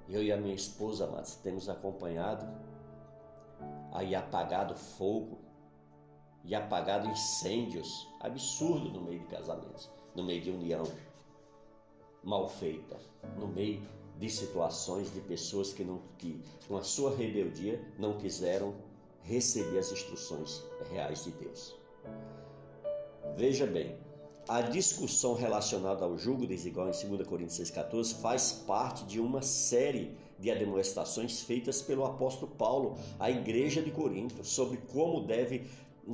Eu 0.08 0.22
e 0.24 0.32
a 0.32 0.38
minha 0.38 0.56
esposa, 0.56 1.08
mas 1.08 1.36
temos 1.38 1.68
acompanhado 1.68 2.46
aí 3.92 4.14
apagado 4.14 4.76
fogo 4.76 5.40
e 6.44 6.54
apagado 6.54 7.08
incêndios 7.08 8.08
absurdo 8.20 8.92
no 8.92 9.02
meio 9.02 9.20
de 9.20 9.26
casamentos, 9.28 9.90
no 10.14 10.24
meio 10.24 10.42
de 10.42 10.52
união 10.52 10.84
mal 12.24 12.48
feita, 12.48 12.98
no 13.38 13.48
meio 13.48 13.82
de 14.18 14.30
situações 14.30 15.14
de 15.14 15.22
pessoas 15.22 15.74
que, 15.74 15.84
não, 15.84 16.02
que 16.18 16.42
com 16.68 16.78
a 16.78 16.84
sua 16.84 17.16
rebeldia 17.16 17.84
não 17.98 18.18
quiseram 18.18 18.76
receber 19.22 19.80
as 19.80 19.92
instruções 19.92 20.64
reais 20.92 21.24
de 21.24 21.32
Deus. 21.32 21.76
Veja 23.36 23.66
bem, 23.66 23.98
a 24.48 24.62
discussão 24.62 25.34
relacionada 25.34 26.06
ao 26.06 26.18
julgo 26.18 26.46
desigual 26.46 26.88
em 26.88 27.08
2 27.08 27.28
Coríntios 27.28 27.60
6,14 27.60 28.22
faz 28.22 28.52
parte 28.52 29.04
de 29.06 29.20
uma 29.20 29.42
série 29.42 30.16
de 30.38 30.52
admoestações 30.52 31.42
feitas 31.42 31.82
pelo 31.82 32.06
apóstolo 32.06 32.52
Paulo 32.52 32.96
à 33.20 33.32
igreja 33.32 33.82
de 33.82 33.90
Corinto 33.90 34.46
sobre 34.46 34.78
como 34.78 35.22
deve 35.22 35.66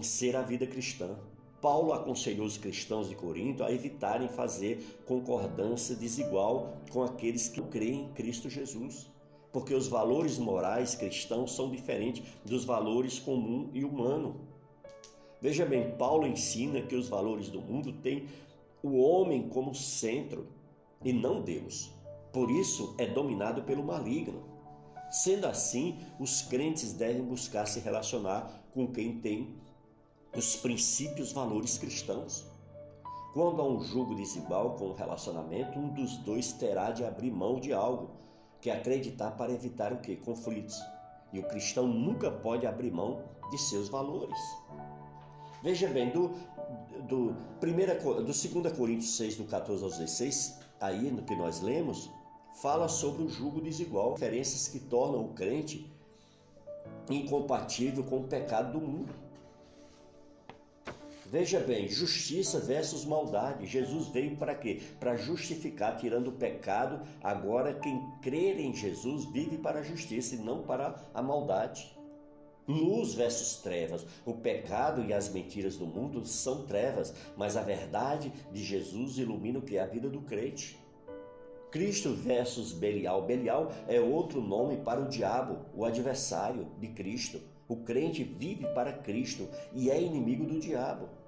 ser 0.02 0.38
a 0.38 0.42
vida 0.42 0.66
cristã. 0.66 1.18
Paulo 1.62 1.92
aconselhou 1.92 2.46
os 2.46 2.58
cristãos 2.58 3.10
de 3.10 3.16
Corinto 3.16 3.64
a 3.64 3.72
evitarem 3.72 4.30
fazer 4.30 5.02
concordância 5.06 5.94
desigual 5.96 6.78
com 6.90 7.04
aqueles 7.04 7.50
que 7.50 7.62
creem 7.62 8.06
em 8.06 8.14
Cristo 8.14 8.50
Jesus, 8.50 9.10
porque 9.52 9.74
os 9.74 9.90
valores 9.90 10.38
morais 10.38 10.96
cristãos 10.96 11.54
são 11.54 11.70
diferentes 11.70 12.24
dos 12.46 12.64
valores 12.64 13.20
comum 13.20 13.70
e 13.74 13.84
humano. 13.84 14.51
Veja 15.42 15.66
bem, 15.66 15.92
Paulo 15.98 16.28
ensina 16.28 16.82
que 16.82 16.96
os 16.96 17.10
valores 17.10 17.50
do 17.50 17.60
mundo 17.60 17.92
têm 17.92 18.28
o 18.84 18.98
homem 18.98 19.50
como 19.50 19.74
centro 19.74 20.48
e 21.04 21.12
não 21.12 21.42
Deus. 21.42 21.92
Por 22.32 22.52
isso 22.52 22.94
é 23.00 23.08
dominado 23.08 23.64
pelo 23.64 23.84
maligno. 23.84 24.44
Sendo 25.10 25.48
assim, 25.48 25.98
os 26.20 26.44
crentes 26.44 26.94
devem 26.94 27.24
buscar 27.24 27.66
se 27.66 27.80
relacionar 27.80 28.64
com 28.74 28.88
quem 28.88 29.20
tem 29.20 29.56
os 30.36 30.56
princípios, 30.56 31.32
valores 31.32 31.78
cristãos. 31.78 32.46
Quando 33.34 33.62
há 33.62 33.66
um 33.66 33.82
jogo 33.82 34.14
desigual 34.14 34.76
com 34.76 34.90
o 34.90 34.94
relacionamento, 34.94 35.80
um 35.80 35.90
dos 35.90 36.18
dois 36.18 36.54
terá 36.54 36.92
de 36.92 37.04
abrir 37.04 37.32
mão 37.32 37.60
de 37.60 37.74
algo, 37.74 38.12
que 38.62 38.70
é 38.70 38.74
acreditar 38.74 39.32
para 39.32 39.52
evitar 39.52 39.92
o 39.92 39.98
que? 39.98 40.16
Conflitos. 40.16 40.80
E 41.34 41.40
o 41.40 41.48
cristão 41.48 41.88
nunca 41.88 42.30
pode 42.30 42.68
abrir 42.68 42.92
mão 42.92 43.24
de 43.50 43.58
seus 43.58 43.90
valores. 43.90 44.40
Veja 45.62 45.88
bem, 45.88 46.10
do, 46.10 46.32
do, 47.08 47.36
primeira, 47.60 47.94
do 47.96 48.24
2 48.24 48.48
Coríntios 48.76 49.16
6, 49.16 49.38
do 49.38 49.44
14 49.46 49.84
ao 49.84 49.90
16, 49.90 50.60
aí 50.80 51.12
no 51.12 51.22
que 51.24 51.36
nós 51.36 51.62
lemos, 51.62 52.10
fala 52.62 52.88
sobre 52.88 53.24
o 53.24 53.30
jugo 53.30 53.62
desigual, 53.62 54.14
diferenças 54.14 54.68
que 54.68 54.80
tornam 54.80 55.26
o 55.26 55.34
crente 55.34 55.92
incompatível 57.10 58.04
com 58.04 58.18
o 58.18 58.24
pecado 58.24 58.80
do 58.80 58.82
mundo. 58.82 59.14
Veja 61.28 61.60
bem, 61.62 61.88
justiça 61.88 62.60
versus 62.60 63.06
maldade. 63.06 63.66
Jesus 63.66 64.08
veio 64.08 64.36
para 64.36 64.54
quê? 64.54 64.82
Para 65.00 65.16
justificar, 65.16 65.96
tirando 65.96 66.28
o 66.28 66.34
pecado. 66.34 67.02
Agora, 67.24 67.74
quem 67.74 68.06
crer 68.22 68.60
em 68.60 68.74
Jesus 68.76 69.26
vive 69.26 69.58
para 69.58 69.80
a 69.80 69.84
justiça 69.84 70.36
e 70.36 70.40
não 70.40 70.64
para 70.64 70.94
a 71.14 71.22
maldade. 71.22 71.96
Luz 72.72 73.14
versus 73.14 73.58
trevas. 73.58 74.06
O 74.26 74.34
pecado 74.34 75.04
e 75.04 75.14
as 75.14 75.30
mentiras 75.30 75.78
do 75.78 75.86
mundo 75.86 76.26
são 76.26 76.66
trevas, 76.66 77.14
mas 77.36 77.58
a 77.58 77.62
verdade 77.62 78.32
de 78.52 78.64
Jesus 78.64 79.18
ilumina 79.18 79.60
o 79.60 79.62
que 79.62 79.78
é 79.78 79.82
a 79.82 79.88
vida 79.88 80.10
do 80.10 80.22
crente. 80.22 80.80
Cristo 81.70 82.14
versus 82.14 82.74
Belial. 82.74 83.22
Belial 83.24 83.72
é 83.88 84.00
outro 84.00 84.42
nome 84.42 84.78
para 84.78 85.02
o 85.02 85.08
diabo, 85.08 85.66
o 85.74 85.86
adversário 85.86 86.68
de 86.80 86.88
Cristo. 86.88 87.40
O 87.68 87.78
crente 87.78 88.24
vive 88.24 88.68
para 88.74 88.92
Cristo 88.92 89.48
e 89.74 89.90
é 89.90 90.02
inimigo 90.02 90.46
do 90.46 90.60
diabo 90.60 91.22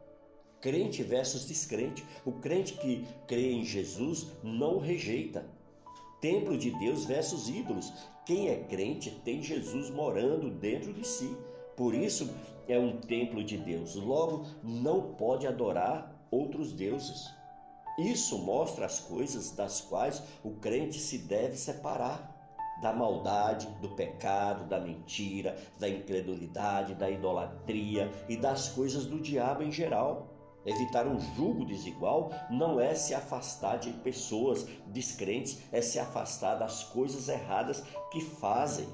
crente 0.63 1.03
versus 1.03 1.45
descrente. 1.45 2.05
O 2.23 2.31
crente 2.31 2.75
que 2.75 3.05
crê 3.27 3.51
em 3.51 3.65
Jesus 3.65 4.27
não 4.41 4.79
rejeita. 4.79 5.45
Templo 6.23 6.57
de 6.57 6.71
Deus 6.71 7.03
versus 7.03 7.49
ídolos. 7.49 7.91
Quem 8.25 8.47
é 8.47 8.55
crente 8.55 9.11
tem 9.25 9.43
Jesus 9.43 9.89
morando 9.89 10.49
dentro 10.49 10.93
de 10.93 11.05
si. 11.05 11.35
Por 11.75 11.93
isso 11.93 12.33
é 12.65 12.79
um 12.79 12.95
templo 12.95 13.43
de 13.43 13.57
Deus. 13.57 13.95
Logo, 13.95 14.45
não 14.63 15.15
pode 15.15 15.45
adorar 15.45 16.25
outros 16.31 16.71
deuses. 16.71 17.29
Isso 17.99 18.37
mostra 18.37 18.85
as 18.85 19.01
coisas 19.01 19.51
das 19.51 19.81
quais 19.81 20.23
o 20.45 20.51
crente 20.51 20.97
se 20.97 21.17
deve 21.17 21.57
separar 21.57 22.33
da 22.81 22.93
maldade, 22.93 23.67
do 23.81 23.89
pecado, 23.89 24.63
da 24.69 24.79
mentira, 24.79 25.57
da 25.77 25.89
incredulidade, 25.89 26.95
da 26.95 27.09
idolatria 27.09 28.09
e 28.29 28.37
das 28.37 28.69
coisas 28.69 29.05
do 29.05 29.19
diabo 29.19 29.61
em 29.61 29.73
geral. 29.73 30.32
Evitar 30.65 31.05
um 31.07 31.19
julgo 31.19 31.65
desigual 31.65 32.31
não 32.49 32.79
é 32.79 32.95
se 32.95 33.13
afastar 33.13 33.77
de 33.77 33.91
pessoas 33.91 34.65
descrentes, 34.87 35.61
é 35.73 35.81
se 35.81 35.99
afastar 35.99 36.55
das 36.55 36.83
coisas 36.85 37.27
erradas 37.27 37.83
que 38.11 38.21
fazem. 38.21 38.87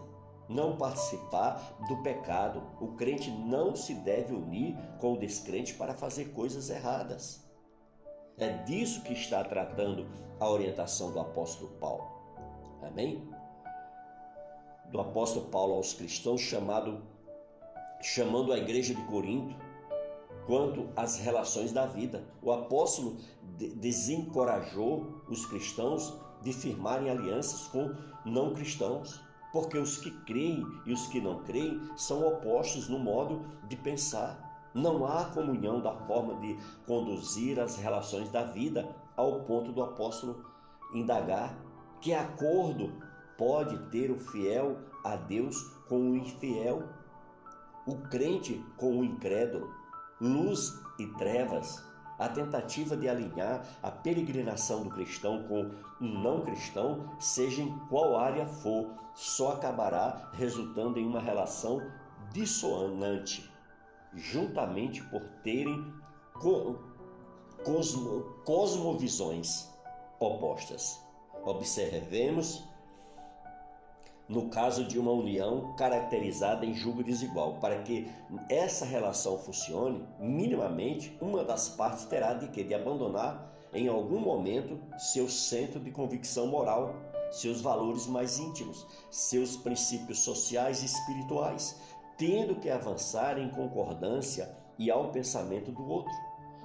Não 0.48 0.78
participar 0.78 1.78
do 1.88 2.02
pecado. 2.02 2.64
O 2.82 2.96
crente 2.96 3.30
não 3.30 3.76
se 3.76 3.94
deve 3.94 4.34
unir 4.34 4.76
com 5.00 5.14
o 5.14 5.20
descrente 5.20 5.76
para 5.76 5.94
fazer 5.94 6.30
coisas 6.34 6.72
erradas. 6.72 7.48
É 8.36 8.50
disso 8.64 9.04
que 9.04 9.14
está 9.14 9.44
tratando 9.44 10.08
a 10.40 10.50
orientação 10.50 11.12
do 11.12 11.20
apóstolo 11.20 11.70
Paulo. 11.74 12.08
Amém? 12.82 13.30
Do 14.92 15.00
apóstolo 15.00 15.50
Paulo 15.50 15.76
aos 15.76 15.94
cristãos, 15.94 16.42
chamado, 16.42 17.04
chamando 18.02 18.52
a 18.52 18.58
igreja 18.58 18.96
de 18.96 19.04
Corinto 19.04 19.69
quanto 20.50 20.89
às 20.96 21.20
relações 21.20 21.72
da 21.72 21.86
vida. 21.86 22.24
O 22.41 22.51
apóstolo 22.51 23.18
desencorajou 23.75 25.22
os 25.29 25.46
cristãos 25.46 26.12
de 26.41 26.51
firmarem 26.51 27.12
alianças 27.12 27.68
com 27.68 27.94
não 28.25 28.56
cristãos, 28.56 29.22
porque 29.53 29.77
os 29.77 30.00
que 30.00 30.10
creem 30.24 30.65
e 30.88 30.91
os 30.91 31.06
que 31.06 31.22
não 31.22 31.44
creem 31.44 31.79
são 31.96 32.27
opostos 32.27 32.89
no 32.89 32.98
modo 32.98 33.46
de 33.68 33.75
pensar. 33.75 34.72
Não 34.74 35.06
há 35.06 35.25
comunhão 35.25 35.82
da 35.82 35.94
forma 36.08 36.34
de 36.39 36.58
conduzir 36.88 37.60
as 37.60 37.75
relações 37.75 38.29
da 38.32 38.44
vida, 38.44 38.89
ao 39.15 39.41
ponto 39.41 39.72
do 39.72 39.84
apóstolo 39.84 40.44
indagar 40.96 41.56
que 42.01 42.12
acordo 42.12 42.91
pode 43.38 43.77
ter 43.91 44.10
o 44.10 44.18
fiel 44.18 44.79
a 45.03 45.15
Deus 45.15 45.62
com 45.88 46.10
o 46.10 46.18
infiel, 46.18 46.82
o 47.86 47.98
crente 48.10 48.63
com 48.77 49.00
o 49.00 49.03
incrédulo 49.03 49.78
luz 50.20 50.80
e 50.98 51.08
trevas, 51.08 51.84
a 52.18 52.28
tentativa 52.28 52.98
de 52.98 53.08
alinhar 53.08 53.66
a 53.82 53.90
peregrinação 53.90 54.84
do 54.84 54.90
cristão 54.90 55.44
com 55.44 55.72
um 56.02 56.22
não 56.22 56.42
cristão, 56.42 57.10
seja 57.20 57.62
em 57.62 57.78
qual 57.88 58.18
área 58.18 58.46
for, 58.46 58.92
só 59.16 59.54
acabará 59.54 60.30
resultando 60.34 61.00
em 61.00 61.08
uma 61.08 61.22
relação 61.22 61.82
dissonante, 62.32 63.50
juntamente 64.14 65.02
por 65.06 65.22
terem 65.44 65.94
cosmo, 67.64 68.22
cosmovisões 68.44 69.70
opostas. 70.20 71.02
Observemos 71.44 72.68
no 74.29 74.48
caso 74.48 74.86
de 74.86 75.00
uma 75.00 75.12
união 75.12 75.74
caracterizada 75.75 76.63
em 76.63 76.75
julgo 76.75 77.03
desigual. 77.03 77.55
Para 77.55 77.81
que 77.81 78.07
essa 78.48 78.86
relação 78.86 79.39
funcione, 79.39 80.07
minimamente, 80.19 81.17
uma 81.19 81.43
das 81.43 81.67
partes 81.67 82.05
terá 82.05 82.36
de 82.36 82.48
que 82.50 82.63
de 82.63 82.75
abandonar 82.75 83.51
em 83.74 83.88
algum 83.88 84.19
momento 84.19 84.79
seu 85.00 85.27
centro 85.27 85.79
de 85.79 85.89
convicção 85.89 86.45
moral, 86.45 86.95
seus 87.31 87.59
valores 87.59 88.05
mais 88.05 88.38
íntimos, 88.38 88.86
seus 89.09 89.57
princípios 89.57 90.19
sociais 90.19 90.83
e 90.83 90.86
espirituais, 90.86 91.79
tendo 92.15 92.55
que 92.55 92.69
avançar 92.69 93.39
em 93.39 93.50
concordância 93.50 94.55
e 94.77 94.91
ao 94.91 95.12
pensamento 95.12 95.71
do 95.71 95.88
outro. 95.88 96.13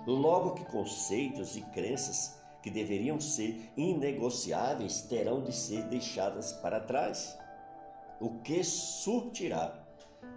Logo 0.07 0.53
que 0.53 0.65
conceitos 0.67 1.57
e 1.57 1.63
crenças 1.63 2.39
que 2.63 2.71
deveriam 2.71 3.19
ser 3.19 3.71
inegociáveis 3.77 5.03
terão 5.03 5.43
de 5.43 5.53
ser 5.53 5.83
deixadas 5.85 6.53
para 6.53 6.81
trás 6.81 7.39
o 8.25 8.39
que 8.41 8.65
surtirá 8.65 9.87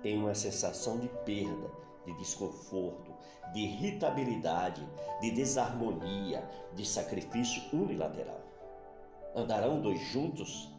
em 0.04 0.18
uma 0.18 0.36
sensação 0.36 1.00
de 1.00 1.08
perda, 1.24 1.72
de 2.06 2.14
desconforto, 2.18 3.14
de 3.54 3.62
irritabilidade, 3.62 4.86
de 5.22 5.32
desarmonia, 5.32 6.46
de 6.76 6.86
sacrifício 6.86 7.64
unilateral. 7.72 8.42
Andarão 9.34 9.82
dois 9.82 10.02
juntos 10.02 10.70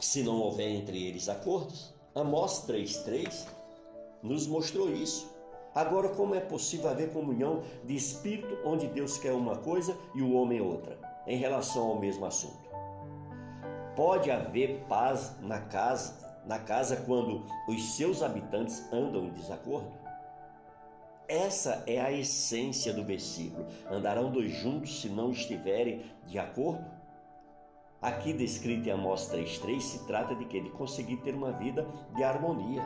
se 0.00 0.24
não 0.24 0.40
houver 0.40 0.68
entre 0.70 1.06
eles 1.06 1.28
acordos? 1.28 1.94
Amós 2.12 2.66
3,3 2.66 3.46
nos 4.24 4.48
mostrou 4.48 4.92
isso. 4.92 5.32
Agora, 5.72 6.08
como 6.08 6.34
é 6.34 6.40
possível 6.40 6.90
haver 6.90 7.12
comunhão 7.12 7.62
de 7.84 7.94
espírito 7.94 8.58
onde 8.64 8.88
Deus 8.88 9.18
quer 9.18 9.34
uma 9.34 9.56
coisa 9.56 9.96
e 10.16 10.20
o 10.20 10.32
homem 10.34 10.60
outra, 10.60 10.98
em 11.28 11.36
relação 11.36 11.90
ao 11.90 12.00
mesmo 12.00 12.26
assunto? 12.26 12.63
Pode 13.96 14.30
haver 14.30 14.84
paz 14.88 15.36
na 15.40 15.60
casa, 15.60 16.40
na 16.44 16.58
casa 16.58 16.96
quando 16.96 17.44
os 17.68 17.96
seus 17.96 18.22
habitantes 18.22 18.92
andam 18.92 19.26
em 19.26 19.30
desacordo? 19.30 19.92
Essa 21.28 21.82
é 21.86 22.00
a 22.00 22.12
essência 22.12 22.92
do 22.92 23.04
versículo. 23.04 23.66
Andarão 23.90 24.30
dois 24.30 24.52
juntos 24.52 25.00
se 25.00 25.08
não 25.08 25.30
estiverem 25.30 26.02
de 26.26 26.38
acordo? 26.38 26.84
Aqui 28.02 28.34
descrito 28.34 28.86
em 28.88 28.92
Amós 28.92 29.32
3,3 29.32 29.80
se 29.80 30.06
trata 30.06 30.34
de 30.34 30.44
que 30.44 30.58
ele 30.58 30.68
conseguir 30.70 31.16
ter 31.18 31.34
uma 31.34 31.52
vida 31.52 31.86
de 32.14 32.22
harmonia. 32.22 32.82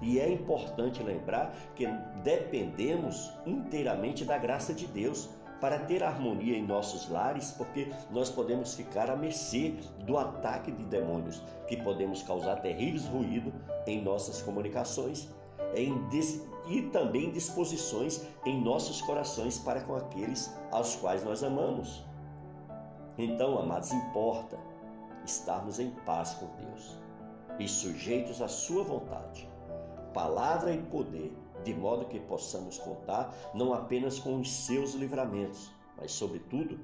E 0.00 0.20
é 0.20 0.30
importante 0.30 1.02
lembrar 1.02 1.52
que 1.74 1.86
dependemos 2.22 3.32
inteiramente 3.44 4.24
da 4.24 4.38
graça 4.38 4.72
de 4.72 4.86
Deus 4.86 5.28
para 5.60 5.78
ter 5.78 6.02
harmonia 6.02 6.56
em 6.56 6.66
nossos 6.66 7.08
lares, 7.08 7.50
porque 7.52 7.92
nós 8.10 8.30
podemos 8.30 8.74
ficar 8.74 9.10
à 9.10 9.16
mercê 9.16 9.74
do 10.00 10.16
ataque 10.16 10.72
de 10.72 10.84
demônios, 10.84 11.42
que 11.66 11.76
podemos 11.76 12.22
causar 12.22 12.56
terríveis 12.56 13.06
ruídos 13.06 13.52
em 13.86 14.02
nossas 14.02 14.42
comunicações 14.42 15.28
em 15.74 15.94
e 16.66 16.82
também 16.82 17.30
disposições 17.30 18.24
em 18.44 18.60
nossos 18.60 19.00
corações 19.00 19.58
para 19.58 19.80
com 19.82 19.94
aqueles 19.94 20.52
aos 20.70 20.96
quais 20.96 21.24
nós 21.24 21.42
amamos. 21.42 22.04
Então, 23.16 23.58
amados, 23.58 23.92
importa 23.92 24.58
estarmos 25.24 25.78
em 25.78 25.90
paz 26.06 26.34
com 26.34 26.46
Deus 26.56 26.98
e 27.58 27.68
sujeitos 27.68 28.40
à 28.40 28.48
Sua 28.48 28.82
vontade 28.82 29.50
palavra 30.12 30.72
e 30.72 30.78
poder, 30.78 31.32
de 31.64 31.74
modo 31.74 32.06
que 32.06 32.18
possamos 32.20 32.78
contar 32.78 33.34
não 33.54 33.72
apenas 33.72 34.18
com 34.18 34.40
os 34.40 34.50
seus 34.50 34.94
livramentos, 34.94 35.70
mas, 35.96 36.12
sobretudo, 36.12 36.80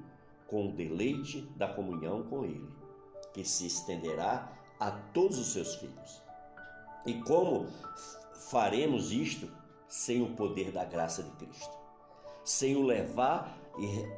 com 0.47 0.67
o 0.67 0.71
deleite 0.71 1.41
da 1.55 1.67
comunhão 1.67 2.23
com 2.23 2.45
Ele, 2.45 2.69
que 3.33 3.43
se 3.43 3.67
estenderá 3.67 4.51
a 4.79 4.91
todos 4.91 5.37
os 5.37 5.47
seus 5.47 5.75
filhos. 5.75 6.21
E 7.05 7.15
como 7.21 7.67
faremos 8.49 9.11
isto 9.11 9.49
sem 9.87 10.21
o 10.21 10.35
poder 10.35 10.71
da 10.71 10.85
graça 10.85 11.23
de 11.23 11.31
Cristo? 11.31 11.77
Sem 12.43 12.75
o 12.75 12.85
levar 12.85 13.57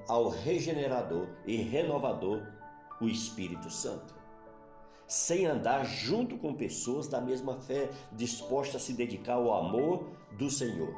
ao 0.08 0.30
regenerador 0.30 1.28
e 1.46 1.58
renovador, 1.58 2.42
o 3.02 3.08
Espírito 3.08 3.70
Santo 3.70 4.19
sem 5.10 5.48
andar 5.48 5.86
junto 5.86 6.38
com 6.38 6.54
pessoas 6.54 7.08
da 7.08 7.20
mesma 7.20 7.60
fé, 7.60 7.90
dispostas 8.12 8.76
a 8.76 8.86
se 8.86 8.94
dedicar 8.94 9.34
ao 9.34 9.52
amor 9.52 10.08
do 10.38 10.52
Senhor. 10.52 10.94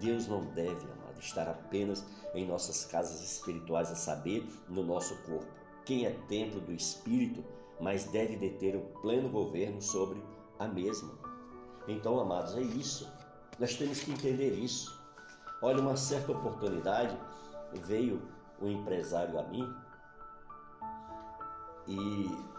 Deus 0.00 0.26
não 0.26 0.46
deve, 0.46 0.70
amado, 0.70 1.20
estar 1.20 1.46
apenas 1.46 2.06
em 2.34 2.46
nossas 2.46 2.86
casas 2.86 3.22
espirituais, 3.22 3.92
a 3.92 3.94
saber, 3.94 4.48
no 4.66 4.82
nosso 4.82 5.14
corpo. 5.24 5.46
Quem 5.84 6.06
é 6.06 6.10
templo 6.26 6.58
do 6.58 6.72
Espírito, 6.72 7.44
mas 7.78 8.04
deve 8.04 8.34
deter 8.34 8.74
o 8.74 8.80
pleno 9.02 9.28
governo 9.28 9.80
sobre 9.82 10.22
a 10.58 10.66
mesma. 10.66 11.12
Então, 11.86 12.18
amados, 12.18 12.56
é 12.56 12.62
isso. 12.62 13.12
Nós 13.58 13.74
temos 13.74 14.00
que 14.00 14.10
entender 14.10 14.54
isso. 14.54 14.98
Olha, 15.60 15.82
uma 15.82 15.96
certa 15.96 16.32
oportunidade 16.32 17.14
veio 17.84 18.22
um 18.60 18.70
empresário 18.70 19.38
a 19.38 19.42
mim 19.42 19.70
e 21.86 22.55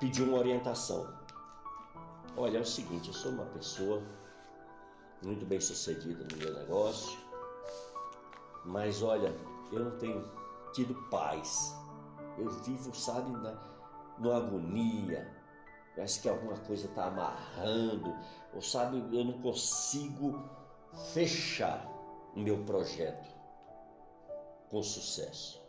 pediu 0.00 0.24
uma 0.24 0.38
orientação. 0.38 1.06
Olha, 2.36 2.58
é 2.58 2.60
o 2.60 2.66
seguinte, 2.66 3.08
eu 3.08 3.14
sou 3.14 3.32
uma 3.32 3.44
pessoa 3.46 4.02
muito 5.22 5.44
bem 5.44 5.60
sucedida 5.60 6.26
no 6.32 6.38
meu 6.38 6.54
negócio, 6.54 7.18
mas 8.64 9.02
olha, 9.02 9.34
eu 9.70 9.84
não 9.84 9.98
tenho 9.98 10.26
tido 10.72 10.94
paz. 11.10 11.76
Eu 12.38 12.48
vivo, 12.50 12.94
sabe, 12.94 13.30
na, 13.30 13.52
numa 14.18 14.38
agonia. 14.38 15.30
Parece 15.94 16.22
que 16.22 16.28
alguma 16.28 16.56
coisa 16.56 16.86
está 16.86 17.06
amarrando, 17.06 18.16
ou 18.54 18.62
sabe, 18.62 18.96
eu 19.12 19.24
não 19.24 19.42
consigo 19.42 20.42
fechar 21.12 21.86
o 22.34 22.40
meu 22.40 22.64
projeto 22.64 23.28
com 24.70 24.82
sucesso. 24.82 25.59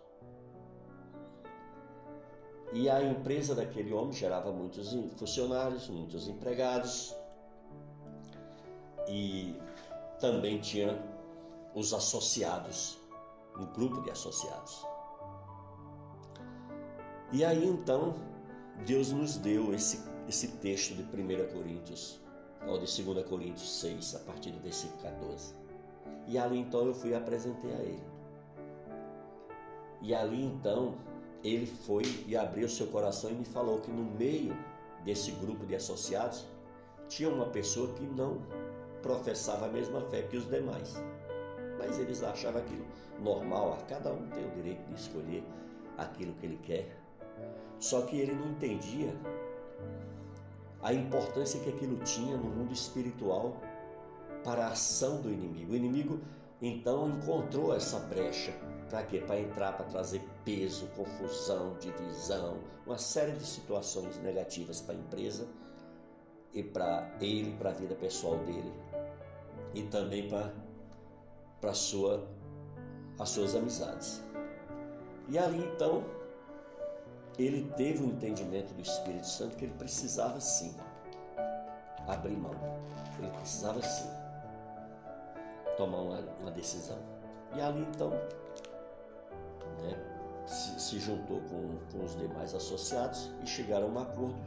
E 2.73 2.89
a 2.89 3.03
empresa 3.03 3.53
daquele 3.53 3.91
homem 3.93 4.13
gerava 4.13 4.51
muitos 4.51 4.93
funcionários, 5.17 5.89
muitos 5.89 6.27
empregados. 6.27 7.15
E 9.09 9.55
também 10.19 10.59
tinha 10.59 10.97
os 11.75 11.93
associados, 11.93 12.97
um 13.59 13.65
grupo 13.65 14.01
de 14.01 14.11
associados. 14.11 14.85
E 17.33 17.43
aí 17.43 17.65
então 17.65 18.13
Deus 18.85 19.11
nos 19.11 19.37
deu 19.37 19.73
esse, 19.73 19.99
esse 20.27 20.47
texto 20.57 20.95
de 20.95 21.03
1 21.03 21.53
Coríntios, 21.53 22.21
ou 22.67 22.77
de 22.77 23.03
2 23.03 23.27
Coríntios 23.27 23.79
6, 23.79 24.15
a 24.15 24.19
partir 24.19 24.51
do 24.51 24.59
versículo 24.61 25.01
14. 25.01 25.55
E 26.27 26.37
ali 26.37 26.59
então 26.59 26.85
eu 26.85 26.93
fui 26.93 27.11
e 27.11 27.15
apresentei 27.15 27.73
a 27.73 27.79
ele. 27.79 28.03
E 30.01 30.15
ali 30.15 30.43
então 30.43 30.95
ele 31.43 31.65
foi 31.65 32.03
e 32.27 32.35
abriu 32.35 32.69
seu 32.69 32.87
coração 32.87 33.31
e 33.31 33.33
me 33.33 33.45
falou 33.45 33.79
que 33.79 33.91
no 33.91 34.03
meio 34.03 34.55
desse 35.03 35.31
grupo 35.31 35.65
de 35.65 35.75
associados 35.75 36.45
tinha 37.07 37.29
uma 37.29 37.47
pessoa 37.47 37.93
que 37.93 38.03
não 38.03 38.41
professava 39.01 39.65
a 39.65 39.69
mesma 39.69 40.01
fé 40.01 40.21
que 40.21 40.37
os 40.37 40.47
demais. 40.47 40.95
Mas 41.77 41.97
eles 41.97 42.21
achavam 42.23 42.61
aquilo 42.61 42.85
normal, 43.19 43.77
cada 43.89 44.13
um 44.13 44.27
tem 44.29 44.45
o 44.45 44.51
direito 44.51 44.83
de 44.87 44.95
escolher 44.95 45.43
aquilo 45.97 46.33
que 46.35 46.45
ele 46.45 46.59
quer. 46.63 46.95
Só 47.79 48.03
que 48.03 48.19
ele 48.19 48.33
não 48.33 48.51
entendia 48.51 49.13
a 50.83 50.93
importância 50.93 51.59
que 51.59 51.69
aquilo 51.69 51.97
tinha 52.03 52.37
no 52.37 52.49
mundo 52.49 52.71
espiritual 52.71 53.57
para 54.43 54.65
a 54.65 54.71
ação 54.71 55.21
do 55.21 55.31
inimigo. 55.31 55.73
O 55.73 55.75
inimigo 55.75 56.19
então 56.61 57.09
encontrou 57.09 57.75
essa 57.75 57.99
brecha 57.99 58.53
para 58.91 59.03
quê? 59.03 59.19
Para 59.19 59.39
entrar, 59.39 59.77
para 59.77 59.85
trazer 59.85 60.21
peso, 60.43 60.85
confusão, 60.97 61.75
divisão, 61.79 62.59
uma 62.85 62.97
série 62.97 63.31
de 63.31 63.45
situações 63.45 64.17
negativas 64.17 64.81
para 64.81 64.93
a 64.93 64.97
empresa 64.97 65.47
e 66.53 66.61
para 66.61 67.09
ele, 67.21 67.55
para 67.57 67.69
a 67.69 67.73
vida 67.73 67.95
pessoal 67.95 68.37
dele 68.39 68.71
e 69.73 69.83
também 69.83 70.29
para 71.61 71.73
sua 71.73 72.27
as 73.17 73.29
suas 73.29 73.55
amizades. 73.55 74.21
E 75.29 75.37
ali 75.37 75.63
então 75.63 76.03
ele 77.39 77.71
teve 77.77 78.03
um 78.03 78.07
entendimento 78.07 78.73
do 78.73 78.81
Espírito 78.81 79.27
Santo 79.27 79.55
que 79.55 79.65
ele 79.65 79.73
precisava 79.75 80.39
sim 80.41 80.75
abrir 82.07 82.35
mão. 82.35 82.51
Ele 83.19 83.31
precisava 83.31 83.81
sim 83.81 84.09
tomar 85.77 85.99
uma, 85.99 86.19
uma 86.41 86.51
decisão. 86.51 86.97
E 87.55 87.61
ali 87.61 87.81
então 87.95 88.11
né, 89.81 89.97
se, 90.45 90.79
se, 90.79 90.99
juntou 90.99 91.39
com, 91.41 91.77
com, 91.91 92.03
os 92.03 92.15
demais 92.15 92.53
associados 92.53 93.31
e 93.43 93.47
chegaram 93.47 93.87
a 93.87 93.89
um 93.89 93.99
acordo 93.99 94.41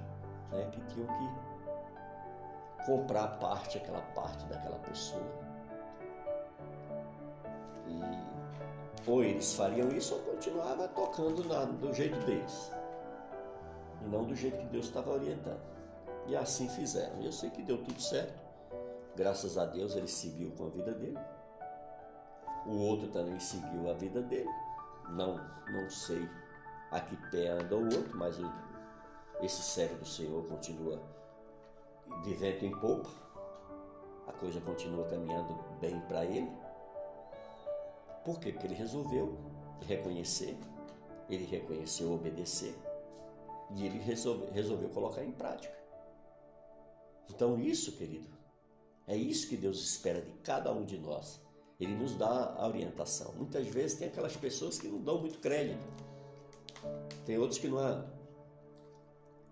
né, 0.50 0.68
que 0.72 0.80
tinham 0.92 1.06
que 1.06 2.84
comprar 2.84 3.38
parte, 3.38 3.78
aquela 3.78 4.00
parte 4.00 4.44
daquela 4.46 4.78
pessoa. 4.80 5.22
E 7.86 8.34
ou 9.06 9.22
eles 9.22 9.54
fariam 9.54 9.88
isso 9.90 10.14
ou 10.14 10.20
continuava 10.20 10.88
tocando 10.88 11.44
na, 11.44 11.64
do 11.64 11.92
jeito 11.92 12.18
deles. 12.24 12.72
E 14.02 14.08
não 14.08 14.24
do 14.24 14.34
jeito 14.34 14.58
que 14.58 14.66
Deus 14.66 14.86
estava 14.86 15.12
orientando. 15.12 15.60
E 16.26 16.34
assim 16.34 16.68
fizeram. 16.68 17.20
Eu 17.22 17.32
sei 17.32 17.50
que 17.50 17.62
deu 17.62 17.78
tudo 17.82 18.00
certo. 18.00 18.42
Graças 19.14 19.58
a 19.58 19.66
Deus 19.66 19.94
ele 19.94 20.08
seguiu 20.08 20.50
com 20.52 20.66
a 20.66 20.70
vida 20.70 20.92
dele. 20.92 21.18
O 22.66 22.78
outro 22.78 23.08
também 23.08 23.38
seguiu 23.38 23.90
a 23.90 23.94
vida 23.94 24.22
dele 24.22 24.50
não, 25.10 25.36
não 25.70 25.88
sei 25.90 26.28
a 26.90 27.00
que 27.00 27.16
pé 27.30 27.48
anda 27.48 27.76
o 27.76 27.84
outro, 27.84 28.16
mas 28.16 28.36
esse 29.42 29.62
servo 29.62 29.96
do 29.96 30.06
Senhor 30.06 30.44
continua 30.46 31.02
de 32.22 32.34
vento 32.34 32.64
em 32.64 32.70
popa, 32.78 33.10
a 34.26 34.32
coisa 34.32 34.60
continua 34.60 35.04
caminhando 35.08 35.54
bem 35.80 36.00
para 36.02 36.24
ele. 36.24 36.50
Por 38.24 38.38
quê? 38.38 38.52
Porque 38.52 38.66
ele 38.66 38.74
resolveu 38.74 39.36
reconhecer, 39.86 40.56
ele 41.28 41.44
reconheceu 41.44 42.12
obedecer 42.12 42.74
e 43.74 43.84
ele 43.84 43.98
resolve, 43.98 44.50
resolveu 44.52 44.88
colocar 44.90 45.24
em 45.24 45.32
prática. 45.32 45.74
Então, 47.28 47.58
isso, 47.58 47.92
querido, 47.92 48.28
é 49.06 49.16
isso 49.16 49.48
que 49.48 49.56
Deus 49.56 49.82
espera 49.82 50.20
de 50.22 50.32
cada 50.38 50.72
um 50.72 50.84
de 50.84 50.98
nós 50.98 51.43
ele 51.80 51.94
nos 51.94 52.14
dá 52.14 52.54
a 52.56 52.66
orientação. 52.66 53.32
Muitas 53.34 53.66
vezes 53.68 53.98
tem 53.98 54.08
aquelas 54.08 54.36
pessoas 54.36 54.78
que 54.78 54.88
não 54.88 55.00
dão 55.00 55.20
muito 55.20 55.38
crédito. 55.40 55.86
Tem 57.24 57.38
outros 57.38 57.58
que 57.58 57.68
não, 57.68 57.80
é, 57.80 58.04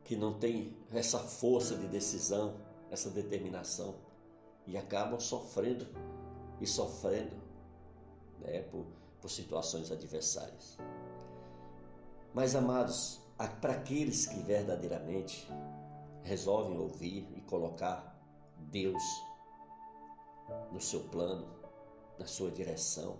que 0.05 0.17
não 0.17 0.39
tem 0.39 0.77
essa 0.93 1.19
força 1.19 1.77
de 1.77 1.89
decisão, 1.89 2.55
essa 2.91 3.11
determinação 3.11 3.95
e 4.67 4.77
acabam 4.77 5.19
sofrendo 5.19 5.87
e 6.61 6.67
sofrendo 6.67 7.37
né, 8.41 8.63
por, 8.63 8.87
por 9.21 9.31
situações 9.31 9.91
adversárias. 9.91 10.79
Mas, 12.35 12.55
amados, 12.55 13.21
para 13.61 13.73
aqueles 13.73 14.27
que 14.27 14.41
verdadeiramente 14.41 15.49
resolvem 16.23 16.79
ouvir 16.79 17.29
e 17.37 17.41
colocar 17.43 18.17
Deus 18.71 19.03
no 20.71 20.81
seu 20.81 21.01
plano, 21.01 21.62
na 22.23 22.29
sua 22.29 22.53
direção, 22.53 23.17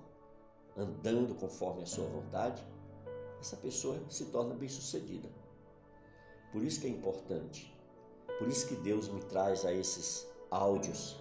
andando 0.77 1.35
conforme 1.35 1.83
a 1.83 1.87
sua 1.87 2.07
vontade, 2.07 2.65
essa 3.41 3.57
pessoa 3.57 4.01
se 4.09 4.27
torna 4.27 4.55
bem-sucedida. 4.55 5.29
Por 6.53 6.63
isso 6.63 6.81
que 6.81 6.87
é 6.87 6.91
importante, 6.91 7.77
por 8.39 8.47
isso 8.47 8.69
que 8.69 8.77
Deus 8.77 9.09
me 9.09 9.21
traz 9.23 9.65
a 9.65 9.73
esses 9.73 10.25
áudios 10.53 11.17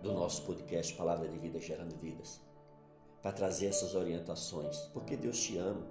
do 0.00 0.12
nosso 0.12 0.44
podcast 0.44 0.94
Palavra 0.94 1.26
de 1.26 1.36
Vida 1.38 1.58
Gerando 1.58 1.96
Vidas, 1.96 2.40
para 3.20 3.32
trazer 3.32 3.66
essas 3.66 3.96
orientações, 3.96 4.78
porque 4.94 5.16
Deus 5.16 5.40
te 5.40 5.58
ama, 5.58 5.84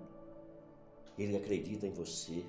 Ele 1.18 1.36
acredita 1.36 1.86
em 1.86 1.92
você, 1.92 2.46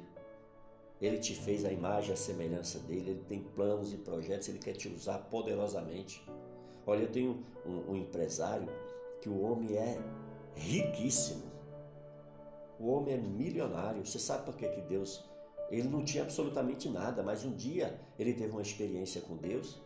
Ele 1.00 1.18
te 1.18 1.34
fez 1.34 1.64
a 1.64 1.72
imagem 1.72 2.10
e 2.10 2.12
a 2.12 2.16
semelhança 2.16 2.78
dele, 2.78 3.10
Ele 3.10 3.24
tem 3.24 3.42
planos 3.42 3.92
e 3.92 3.96
projetos, 3.96 4.48
Ele 4.48 4.60
quer 4.60 4.74
te 4.74 4.86
usar 4.86 5.18
poderosamente. 5.30 6.24
Olha, 6.88 7.02
eu 7.02 7.12
tenho 7.12 7.44
um, 7.66 7.92
um 7.92 7.96
empresário 7.96 8.66
que 9.20 9.28
o 9.28 9.42
homem 9.42 9.76
é 9.76 10.00
riquíssimo, 10.54 11.42
o 12.80 12.88
homem 12.88 13.12
é 13.12 13.18
milionário. 13.18 14.06
Você 14.06 14.18
sabe 14.18 14.46
por 14.46 14.56
que, 14.56 14.66
que 14.66 14.80
Deus. 14.80 15.22
Ele 15.70 15.86
não 15.86 16.02
tinha 16.02 16.22
absolutamente 16.22 16.88
nada, 16.88 17.22
mas 17.22 17.44
um 17.44 17.54
dia 17.54 18.00
ele 18.18 18.32
teve 18.32 18.52
uma 18.52 18.62
experiência 18.62 19.20
com 19.20 19.36
Deus 19.36 19.82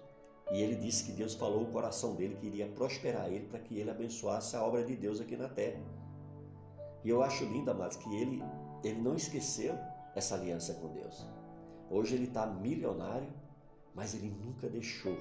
e 0.52 0.62
ele 0.62 0.76
disse 0.76 1.02
que 1.02 1.10
Deus 1.10 1.34
falou 1.34 1.64
o 1.64 1.72
coração 1.72 2.14
dele 2.14 2.36
que 2.36 2.46
iria 2.46 2.68
prosperar 2.68 3.26
ele 3.26 3.46
para 3.46 3.58
que 3.58 3.76
ele 3.76 3.90
abençoasse 3.90 4.54
a 4.54 4.64
obra 4.64 4.84
de 4.84 4.94
Deus 4.94 5.20
aqui 5.20 5.36
na 5.36 5.48
terra. 5.48 5.82
E 7.02 7.08
eu 7.08 7.20
acho 7.20 7.44
lindo, 7.46 7.68
amados, 7.68 7.96
que 7.96 8.14
ele, 8.14 8.40
ele 8.84 9.00
não 9.00 9.16
esqueceu 9.16 9.76
essa 10.14 10.36
aliança 10.36 10.74
com 10.74 10.86
Deus. 10.92 11.26
Hoje 11.90 12.14
ele 12.14 12.28
está 12.28 12.46
milionário, 12.46 13.32
mas 13.92 14.14
ele 14.14 14.30
nunca 14.30 14.68
deixou 14.68 15.16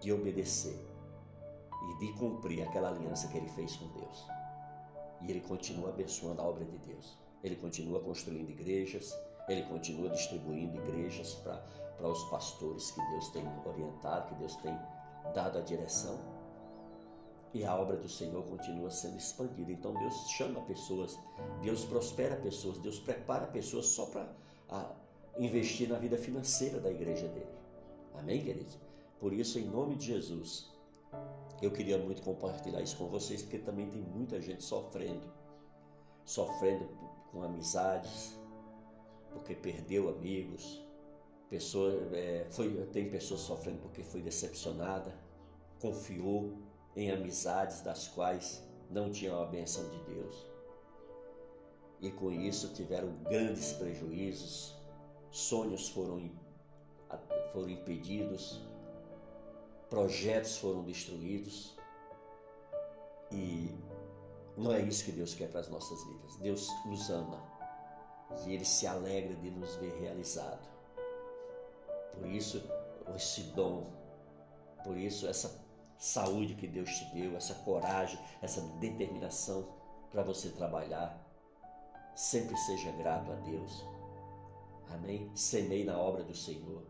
de 0.00 0.12
obedecer 0.12 0.78
e 1.90 1.98
de 1.98 2.12
cumprir 2.14 2.62
aquela 2.62 2.88
aliança 2.88 3.28
que 3.28 3.38
ele 3.38 3.48
fez 3.50 3.76
com 3.76 3.88
Deus. 3.88 4.26
E 5.22 5.30
ele 5.30 5.40
continua 5.40 5.90
abençoando 5.90 6.42
a 6.42 6.44
obra 6.44 6.64
de 6.64 6.78
Deus. 6.78 7.16
Ele 7.42 7.56
continua 7.56 8.00
construindo 8.00 8.50
igrejas, 8.50 9.16
ele 9.48 9.62
continua 9.64 10.10
distribuindo 10.10 10.76
igrejas 10.76 11.34
para 11.34 12.08
os 12.08 12.24
pastores 12.24 12.90
que 12.90 13.00
Deus 13.10 13.28
tem 13.28 13.44
orientado, 13.64 14.28
que 14.28 14.34
Deus 14.36 14.56
tem 14.56 14.76
dado 15.34 15.58
a 15.58 15.60
direção. 15.60 16.18
E 17.54 17.64
a 17.64 17.74
obra 17.74 17.96
do 17.96 18.08
Senhor 18.08 18.42
continua 18.44 18.90
sendo 18.90 19.16
expandida. 19.16 19.70
Então 19.70 19.94
Deus 19.94 20.14
chama 20.30 20.60
pessoas, 20.62 21.18
Deus 21.62 21.84
prospera 21.84 22.36
pessoas, 22.36 22.78
Deus 22.78 22.98
prepara 22.98 23.46
pessoas 23.46 23.86
só 23.86 24.06
para 24.06 24.28
investir 25.38 25.88
na 25.88 25.98
vida 25.98 26.18
financeira 26.18 26.80
da 26.80 26.90
igreja 26.90 27.28
dele. 27.28 27.54
Amém, 28.14 28.42
queridos? 28.42 28.85
Por 29.18 29.32
isso, 29.32 29.58
em 29.58 29.64
nome 29.64 29.96
de 29.96 30.06
Jesus, 30.06 30.70
eu 31.62 31.70
queria 31.70 31.98
muito 31.98 32.22
compartilhar 32.22 32.82
isso 32.82 32.96
com 32.96 33.06
vocês, 33.06 33.42
porque 33.42 33.58
também 33.58 33.88
tem 33.88 34.02
muita 34.02 34.40
gente 34.40 34.62
sofrendo, 34.62 35.32
sofrendo 36.24 36.88
com 37.30 37.42
amizades, 37.42 38.38
porque 39.32 39.54
perdeu 39.54 40.08
amigos, 40.08 40.86
Pessoa, 41.48 41.92
é, 42.12 42.44
foi, 42.50 42.74
tem 42.86 43.08
pessoas 43.08 43.40
sofrendo 43.40 43.78
porque 43.78 44.02
foi 44.02 44.20
decepcionada, 44.20 45.14
confiou 45.80 46.58
em 46.96 47.12
amizades 47.12 47.82
das 47.82 48.08
quais 48.08 48.66
não 48.90 49.12
tinham 49.12 49.40
a 49.40 49.46
benção 49.46 49.88
de 49.88 49.98
Deus. 50.00 50.46
E 52.00 52.10
com 52.10 52.32
isso 52.32 52.74
tiveram 52.74 53.12
grandes 53.22 53.72
prejuízos, 53.74 54.74
sonhos 55.30 55.88
foram, 55.88 56.32
foram 57.52 57.70
impedidos, 57.70 58.60
projetos 59.88 60.58
foram 60.58 60.82
destruídos. 60.82 61.76
E 63.30 63.74
não 64.56 64.72
é 64.72 64.80
isso 64.80 65.04
que 65.04 65.12
Deus 65.12 65.34
quer 65.34 65.50
para 65.50 65.60
as 65.60 65.68
nossas 65.68 66.02
vidas. 66.04 66.36
Deus 66.36 66.68
nos 66.86 67.10
ama 67.10 67.42
e 68.46 68.54
Ele 68.54 68.64
se 68.64 68.86
alegra 68.86 69.34
de 69.36 69.50
nos 69.50 69.76
ver 69.76 69.92
realizados. 70.00 70.68
Por 72.14 72.26
isso, 72.26 72.62
esse 73.14 73.42
dom, 73.54 73.86
por 74.82 74.96
isso, 74.96 75.26
essa 75.26 75.64
saúde 75.98 76.54
que 76.54 76.66
Deus 76.66 76.88
te 76.90 77.04
deu, 77.14 77.36
essa 77.36 77.54
coragem, 77.56 78.18
essa 78.42 78.60
determinação 78.80 79.66
para 80.10 80.22
você 80.22 80.50
trabalhar. 80.50 81.22
Sempre 82.14 82.56
seja 82.56 82.90
grato 82.92 83.30
a 83.30 83.34
Deus. 83.36 83.84
Amém? 84.90 85.30
Semei 85.34 85.84
na 85.84 85.98
obra 85.98 86.22
do 86.22 86.34
Senhor. 86.34 86.82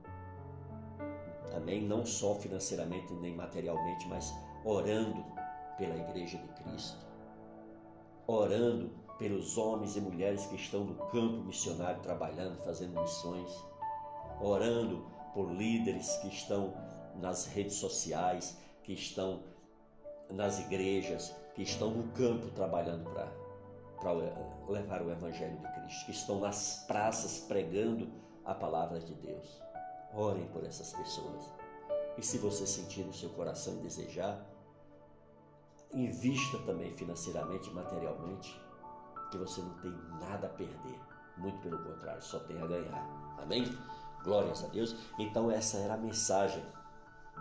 Amém? 1.57 1.83
Não 1.83 2.05
só 2.05 2.35
financeiramente 2.35 3.13
nem 3.15 3.35
materialmente, 3.35 4.07
mas 4.09 4.33
orando 4.65 5.25
pela 5.79 5.97
Igreja 5.97 6.39
de 6.39 6.49
Cristo. 6.63 7.07
Orando 8.27 8.91
pelos 9.19 9.57
homens 9.57 9.97
e 9.97 10.01
mulheres 10.01 10.45
que 10.47 10.57
estão 10.57 10.85
no 10.85 10.95
campo 11.07 11.43
missionário 11.45 12.03
trabalhando, 12.03 12.63
fazendo 12.63 13.01
missões. 13.01 13.51
Orando 14.41 15.07
por 15.33 15.51
líderes 15.51 16.17
que 16.19 16.29
estão 16.29 16.75
nas 17.17 17.47
redes 17.47 17.77
sociais, 17.77 18.59
que 18.83 18.93
estão 18.93 19.43
nas 20.31 20.59
igrejas, 20.61 21.35
que 21.55 21.63
estão 21.63 21.91
no 21.91 22.13
campo 22.13 22.49
trabalhando 22.51 23.09
para 23.11 24.13
levar 24.69 25.03
o 25.03 25.11
Evangelho 25.11 25.57
de 25.57 25.73
Cristo, 25.73 26.05
que 26.05 26.11
estão 26.11 26.41
nas 26.41 26.85
praças 26.87 27.41
pregando 27.41 28.11
a 28.45 28.55
palavra 28.55 29.01
de 29.01 29.15
Deus. 29.15 29.66
Orem 30.13 30.47
por 30.49 30.65
essas 30.65 30.93
pessoas. 30.93 31.53
E 32.17 32.23
se 32.23 32.39
você 32.39 32.67
sentir 32.67 33.05
no 33.05 33.13
seu 33.13 33.29
coração 33.31 33.75
e 33.75 33.83
desejar, 33.83 34.45
invista 35.93 36.59
também 36.61 36.93
financeiramente 36.93 37.71
materialmente, 37.71 38.61
que 39.31 39.39
você 39.39 39.61
não 39.61 39.75
tem 39.81 39.93
nada 40.21 40.47
a 40.47 40.51
perder. 40.51 41.01
Muito 41.37 41.59
pelo 41.61 41.79
contrário, 41.79 42.23
só 42.23 42.39
tem 42.41 42.61
a 42.61 42.67
ganhar. 42.67 43.37
Amém? 43.39 43.65
Glórias 44.25 44.65
a 44.65 44.69
Deus. 44.69 44.97
Então 45.19 45.51
essa 45.51 45.77
era 45.79 45.95
a 45.95 45.99
mensagem 45.99 46.65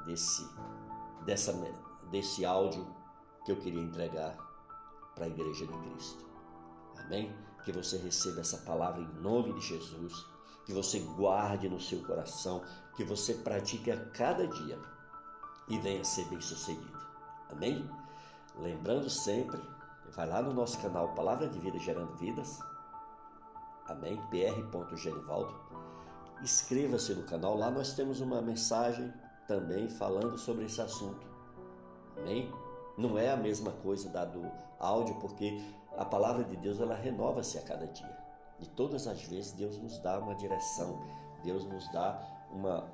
desse 0.06 0.47
dessa 1.25 1.54
desse 2.12 2.45
áudio 2.45 2.86
que 3.45 3.51
eu 3.51 3.56
queria 3.58 3.82
entregar 3.82 4.36
para 5.15 5.25
a 5.25 5.30
igreja 5.30 5.65
de 5.65 5.73
Cristo. 5.73 6.25
Amém? 6.97 7.34
Que 7.63 7.71
você 7.71 7.97
receba 7.97 8.41
essa 8.41 8.58
palavra 8.58 9.01
em 9.01 9.21
nome 9.21 9.54
de 9.54 9.62
Jesus, 9.62 10.25
que 10.65 10.73
você 10.73 10.99
guarde 10.99 11.69
no 11.69 11.80
seu 11.80 12.04
coração, 12.04 12.63
que 12.95 13.04
você 13.04 13.36
pratique 13.36 13.91
a 13.91 14.06
cada 14.12 14.47
dia 14.47 14.80
e 15.67 15.78
venha 15.80 16.04
ser 16.04 16.25
bem-sucedido. 16.25 16.99
Amém? 17.49 17.88
Lembrando 18.58 19.10
sempre, 19.10 19.60
vai 20.12 20.28
lá 20.28 20.41
no 20.41 20.54
nosso 20.54 20.80
canal 20.82 21.13
Palavra 21.13 21.47
de 21.47 21.60
Vida 21.60 21.78
Gerando 21.80 22.15
Vidas. 22.15 22.60
Amém? 23.88 24.19
pr.genivaldo 24.30 25.65
inscreva-se 26.41 27.13
no 27.13 27.23
canal. 27.23 27.58
Lá 27.58 27.71
nós 27.71 27.93
temos 27.93 28.21
uma 28.21 28.41
mensagem 28.41 29.12
também 29.47 29.89
falando 29.89 30.38
sobre 30.38 30.65
esse 30.65 30.82
assunto. 30.82 31.25
Amém? 32.17 32.51
Não 32.97 33.17
é 33.17 33.30
a 33.30 33.38
mesma 33.38 33.71
coisa 33.71 34.10
da 34.10 34.25
do 34.25 34.49
áudio, 34.80 35.15
porque 35.15 35.62
a 35.97 36.06
palavra 36.06 36.43
de 36.43 36.56
Deus 36.58 36.80
ela 36.80 36.95
renova-se 36.95 37.58
a 37.58 37.62
cada 37.62 37.88
dia. 37.88 38.24
E 38.59 38.65
todas 38.65 39.07
as 39.07 39.21
vezes 39.23 39.51
Deus 39.51 39.77
nos 39.77 39.99
dá 39.99 40.19
uma 40.19 40.35
direção, 40.35 41.01
Deus 41.43 41.65
nos 41.65 41.91
dá 41.91 42.19
uma 42.51 42.89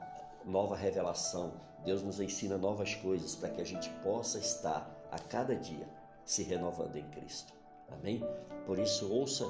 nova 0.45 0.76
revelação, 0.76 1.54
Deus 1.84 2.02
nos 2.02 2.19
ensina 2.19 2.58
novas 2.58 2.95
coisas 2.95 3.36
para 3.36 3.50
que 3.50 3.62
a 3.62 3.65
gente 3.65 3.89
possa 4.04 4.39
estar 4.39 4.89
a 5.12 5.19
cada 5.19 5.56
dia 5.56 5.88
se 6.26 6.43
renovando 6.43 6.95
em 6.95 7.08
Cristo. 7.10 7.54
Amém? 7.91 8.21
Por 8.65 8.80
isso, 8.80 9.12
ouça, 9.12 9.45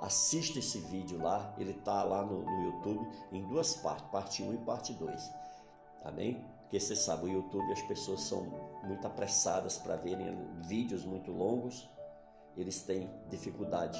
assista 0.00 0.58
esse 0.58 0.78
vídeo 0.80 1.18
lá, 1.22 1.54
ele 1.56 1.70
está 1.70 2.02
lá 2.02 2.24
no, 2.24 2.42
no, 2.42 2.64
YouTube 2.64 3.08
em 3.32 3.46
duas 3.46 3.74
partes, 3.76 4.06
parte 4.10 4.42
1 4.42 4.54
e 4.54 4.58
parte 4.58 4.92
2. 4.92 5.32
Amém? 6.04 6.44
Porque 6.62 6.78
você 6.78 6.94
sabe, 6.94 7.26
o 7.26 7.28
YouTube 7.28 7.72
as 7.72 7.82
pessoas 7.82 8.22
são 8.22 8.42
muito 8.84 9.06
apressadas 9.06 9.78
para 9.78 9.96
verem 9.96 10.36
vídeos 10.62 11.04
muito 11.04 11.32
longos, 11.32 11.88
eles 12.56 12.82
têm 12.82 13.10
dificuldade 13.28 13.98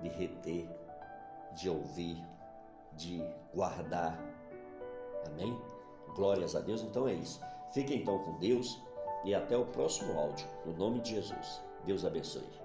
de 0.00 0.08
reter, 0.08 0.68
de 1.54 1.68
ouvir, 1.68 2.22
de 2.92 3.22
guardar. 3.54 4.18
Amém? 5.26 5.56
Glórias 6.14 6.54
a 6.54 6.60
Deus. 6.60 6.82
Então 6.82 7.08
é 7.08 7.14
isso. 7.14 7.40
Fique 7.72 7.94
então 7.94 8.18
com 8.18 8.38
Deus 8.38 8.80
e 9.24 9.34
até 9.34 9.56
o 9.56 9.66
próximo 9.66 10.18
áudio. 10.18 10.46
No 10.64 10.72
nome 10.74 11.00
de 11.00 11.10
Jesus. 11.10 11.62
Deus 11.84 12.04
abençoe. 12.04 12.63